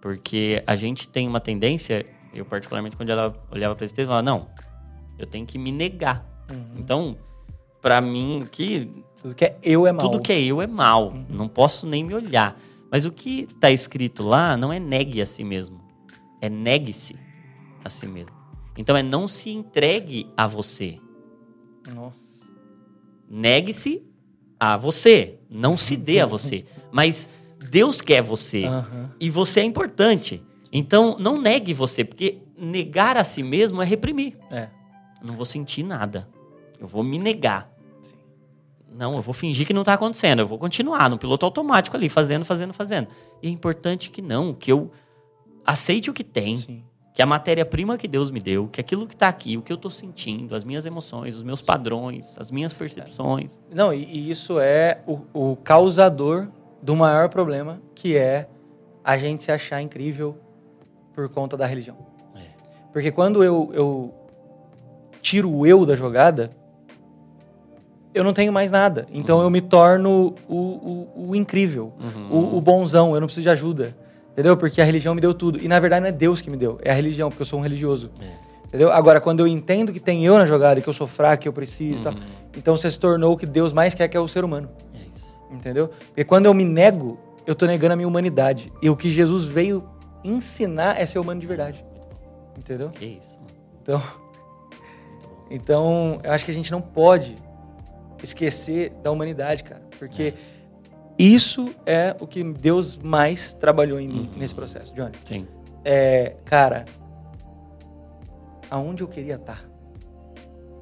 [0.00, 4.10] Porque a gente tem uma tendência, eu particularmente quando ela olhava para esse texto, eu
[4.10, 4.48] falava, não,
[5.18, 6.24] eu tenho que me negar.
[6.50, 6.74] Uhum.
[6.78, 7.16] Então,
[7.80, 10.00] para mim, que Tudo que é eu é mal.
[10.00, 11.08] tudo que é eu é mal.
[11.08, 11.24] Uhum.
[11.30, 12.58] Não posso nem me olhar.
[12.90, 15.80] Mas o que tá escrito lá não é negue a si mesmo.
[16.40, 17.16] É negue-se
[17.82, 18.32] a si mesmo.
[18.76, 20.98] Então é não se entregue a você.
[21.94, 22.18] Nossa.
[23.28, 24.02] Negue-se
[24.58, 25.38] a você.
[25.50, 26.64] Não se dê a você.
[26.90, 27.28] Mas
[27.70, 28.64] Deus quer você.
[28.64, 29.10] Aham.
[29.20, 30.42] E você é importante.
[30.72, 34.36] Então não negue você, porque negar a si mesmo é reprimir.
[34.50, 34.68] É.
[35.22, 36.28] Não vou sentir nada.
[36.80, 37.72] Eu vou me negar.
[38.02, 38.16] Sim.
[38.92, 40.40] Não, eu vou fingir que não está acontecendo.
[40.40, 43.08] Eu vou continuar no piloto automático ali, fazendo, fazendo, fazendo.
[43.42, 44.90] E é importante que não, que eu
[45.64, 46.56] aceite o que tem.
[46.56, 46.84] Sim.
[47.14, 49.76] Que a matéria-prima que Deus me deu, que aquilo que está aqui, o que eu
[49.76, 53.56] estou sentindo, as minhas emoções, os meus padrões, as minhas percepções.
[53.72, 56.48] Não, e, e isso é o, o, causador
[56.82, 58.48] do maior problema, que é
[59.04, 60.36] a gente se achar incrível
[61.12, 61.96] por conta da religião.
[62.34, 62.48] É.
[62.92, 64.14] Porque quando eu, eu
[65.22, 66.50] tiro o eu da jogada,
[68.12, 69.06] eu não tenho mais nada.
[69.12, 69.44] Então uhum.
[69.44, 72.54] eu me torno o, o, o incrível, uhum.
[72.54, 73.96] o, o bonzão, eu não preciso de ajuda.
[74.34, 74.56] Entendeu?
[74.56, 75.62] Porque a religião me deu tudo.
[75.62, 77.60] E na verdade não é Deus que me deu, é a religião, porque eu sou
[77.60, 78.10] um religioso.
[78.20, 78.66] É.
[78.66, 78.90] Entendeu?
[78.90, 81.52] Agora, quando eu entendo que tem eu na jogada, que eu sou fraco, que eu
[81.52, 82.14] preciso, uhum.
[82.14, 82.14] Tal,
[82.56, 84.68] então você se tornou o que Deus mais quer, que é o ser humano.
[84.92, 85.40] É isso.
[85.52, 85.86] Entendeu?
[86.08, 87.16] Porque quando eu me nego,
[87.46, 88.72] eu tô negando a minha humanidade.
[88.82, 89.88] E o que Jesus veio
[90.24, 91.84] ensinar é ser humano de verdade.
[92.58, 92.90] Entendeu?
[92.90, 93.38] Que isso.
[93.80, 94.02] Então,
[95.48, 97.36] então, eu acho que a gente não pode
[98.20, 99.82] esquecer da humanidade, cara.
[100.00, 100.34] Porque é
[101.18, 104.38] isso é o que Deus mais trabalhou em mim uhum.
[104.38, 105.14] nesse processo, Johnny.
[105.24, 105.46] Sim.
[105.84, 106.84] É, cara,
[108.70, 109.64] aonde eu queria estar?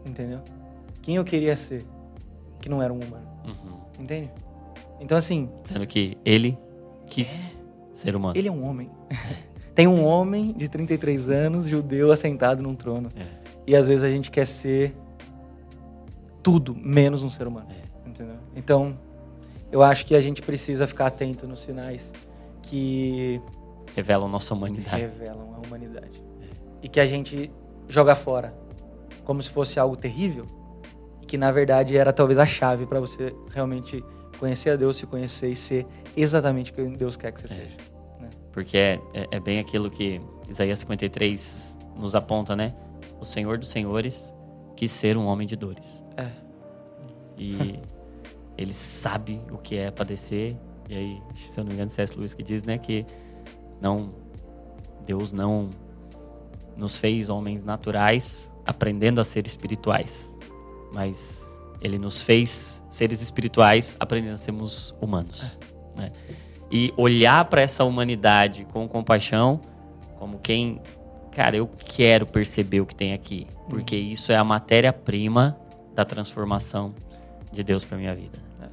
[0.07, 0.41] Entendeu?
[1.03, 1.85] Quem eu queria ser
[2.61, 3.28] que não era um humano.
[3.45, 3.80] Uhum.
[3.99, 4.30] Entende?
[5.01, 5.51] Então, assim.
[5.64, 6.57] Sendo que ele
[7.07, 7.49] quis é,
[7.93, 8.39] ser humano.
[8.39, 8.89] Ele é um homem.
[9.74, 13.09] Tem um homem de 33 anos, judeu, assentado num trono.
[13.16, 13.26] É.
[13.66, 14.95] E às vezes a gente quer ser
[16.43, 17.68] tudo menos um ser humano.
[17.70, 18.09] É.
[18.09, 18.37] Entendeu?
[18.55, 18.97] Então,
[19.73, 22.12] eu acho que a gente precisa ficar atento nos sinais
[22.62, 23.41] que
[23.97, 25.01] revelam nossa humanidade.
[25.01, 26.23] Revelam a humanidade.
[26.43, 26.47] É.
[26.83, 27.51] E que a gente
[27.89, 28.55] joga fora
[29.25, 30.47] como se fosse algo terrível
[31.23, 34.05] e que na verdade era talvez a chave para você realmente
[34.39, 37.57] conhecer a Deus, se conhecer e ser exatamente o que Deus quer que você é.
[37.57, 37.77] seja.
[38.20, 38.29] Né?
[38.53, 40.20] Porque é, é, é, bem aquilo que
[40.51, 42.75] Isaías 53 nos aponta, né?
[43.18, 44.35] O Senhor dos Senhores
[44.77, 46.05] quis ser um homem de dores.
[46.16, 46.29] É.
[47.39, 47.79] E
[48.57, 50.57] ele sabe o que é padecer.
[50.88, 52.16] E aí, se eu não me engano, C.S.
[52.16, 53.07] Lewis que diz, né, que
[53.80, 54.12] não
[55.05, 55.70] Deus não
[56.76, 60.34] nos fez homens naturais aprendendo a ser espirituais,
[60.92, 65.59] mas ele nos fez seres espirituais aprendendo a sermos humanos,
[65.96, 66.03] é.
[66.03, 66.12] né?
[66.70, 69.61] E olhar para essa humanidade com compaixão,
[70.18, 70.80] como quem,
[71.30, 74.07] cara, eu quero perceber o que tem aqui, porque uhum.
[74.12, 75.59] isso é a matéria-prima
[75.94, 76.94] da transformação
[77.53, 78.38] de Deus para minha vida.
[78.61, 78.66] É.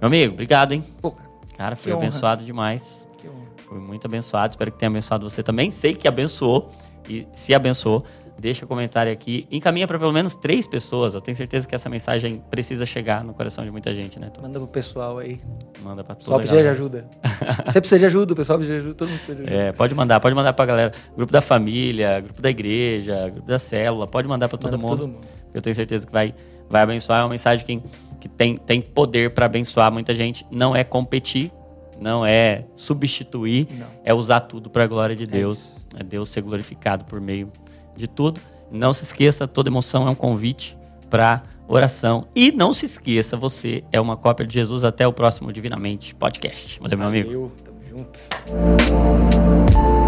[0.00, 0.84] Meu amigo, obrigado, hein?
[1.00, 1.14] Pô,
[1.56, 3.06] cara, foi abençoado demais.
[3.18, 3.46] Que honra.
[3.66, 4.52] Foi muito abençoado.
[4.52, 5.70] Espero que tenha abençoado você também.
[5.70, 6.70] Sei que abençoou.
[7.08, 8.04] E se abençoou,
[8.38, 9.46] deixa um comentário aqui.
[9.50, 11.14] Encaminha para pelo menos três pessoas.
[11.14, 14.30] Eu tenho certeza que essa mensagem precisa chegar no coração de muita gente, né?
[14.40, 15.40] Manda pro pessoal aí.
[15.82, 16.40] Manda pra todo mundo.
[16.40, 17.08] precisa de ajuda.
[17.66, 19.68] Você precisa de ajuda, o pessoal precisa de ajuda, todo mundo precisa de ajuda.
[19.68, 20.92] É, pode mandar, pode mandar pra galera.
[21.16, 24.98] Grupo da família, grupo da igreja, grupo da célula, pode mandar para todo, Manda mundo,
[24.98, 25.26] todo mundo.
[25.54, 26.34] Eu tenho certeza que vai,
[26.68, 27.20] vai abençoar.
[27.20, 27.82] É uma mensagem que
[28.26, 30.44] que tem, tem poder para abençoar muita gente.
[30.50, 31.52] Não é competir,
[32.00, 33.86] não é substituir, não.
[34.04, 35.76] é usar tudo para a glória de é Deus.
[35.96, 37.50] É, é Deus ser glorificado por meio
[37.96, 38.40] de tudo.
[38.70, 40.76] Não se esqueça, toda emoção é um convite
[41.08, 42.26] para oração.
[42.34, 44.82] E não se esqueça, você é uma cópia de Jesus.
[44.84, 46.80] Até o próximo Divinamente Podcast.
[46.80, 47.26] Valeu, meu amigo.
[47.26, 48.18] Valeu, tamo junto.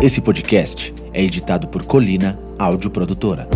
[0.03, 3.49] Esse podcast é editado por Colina Áudio Produtora.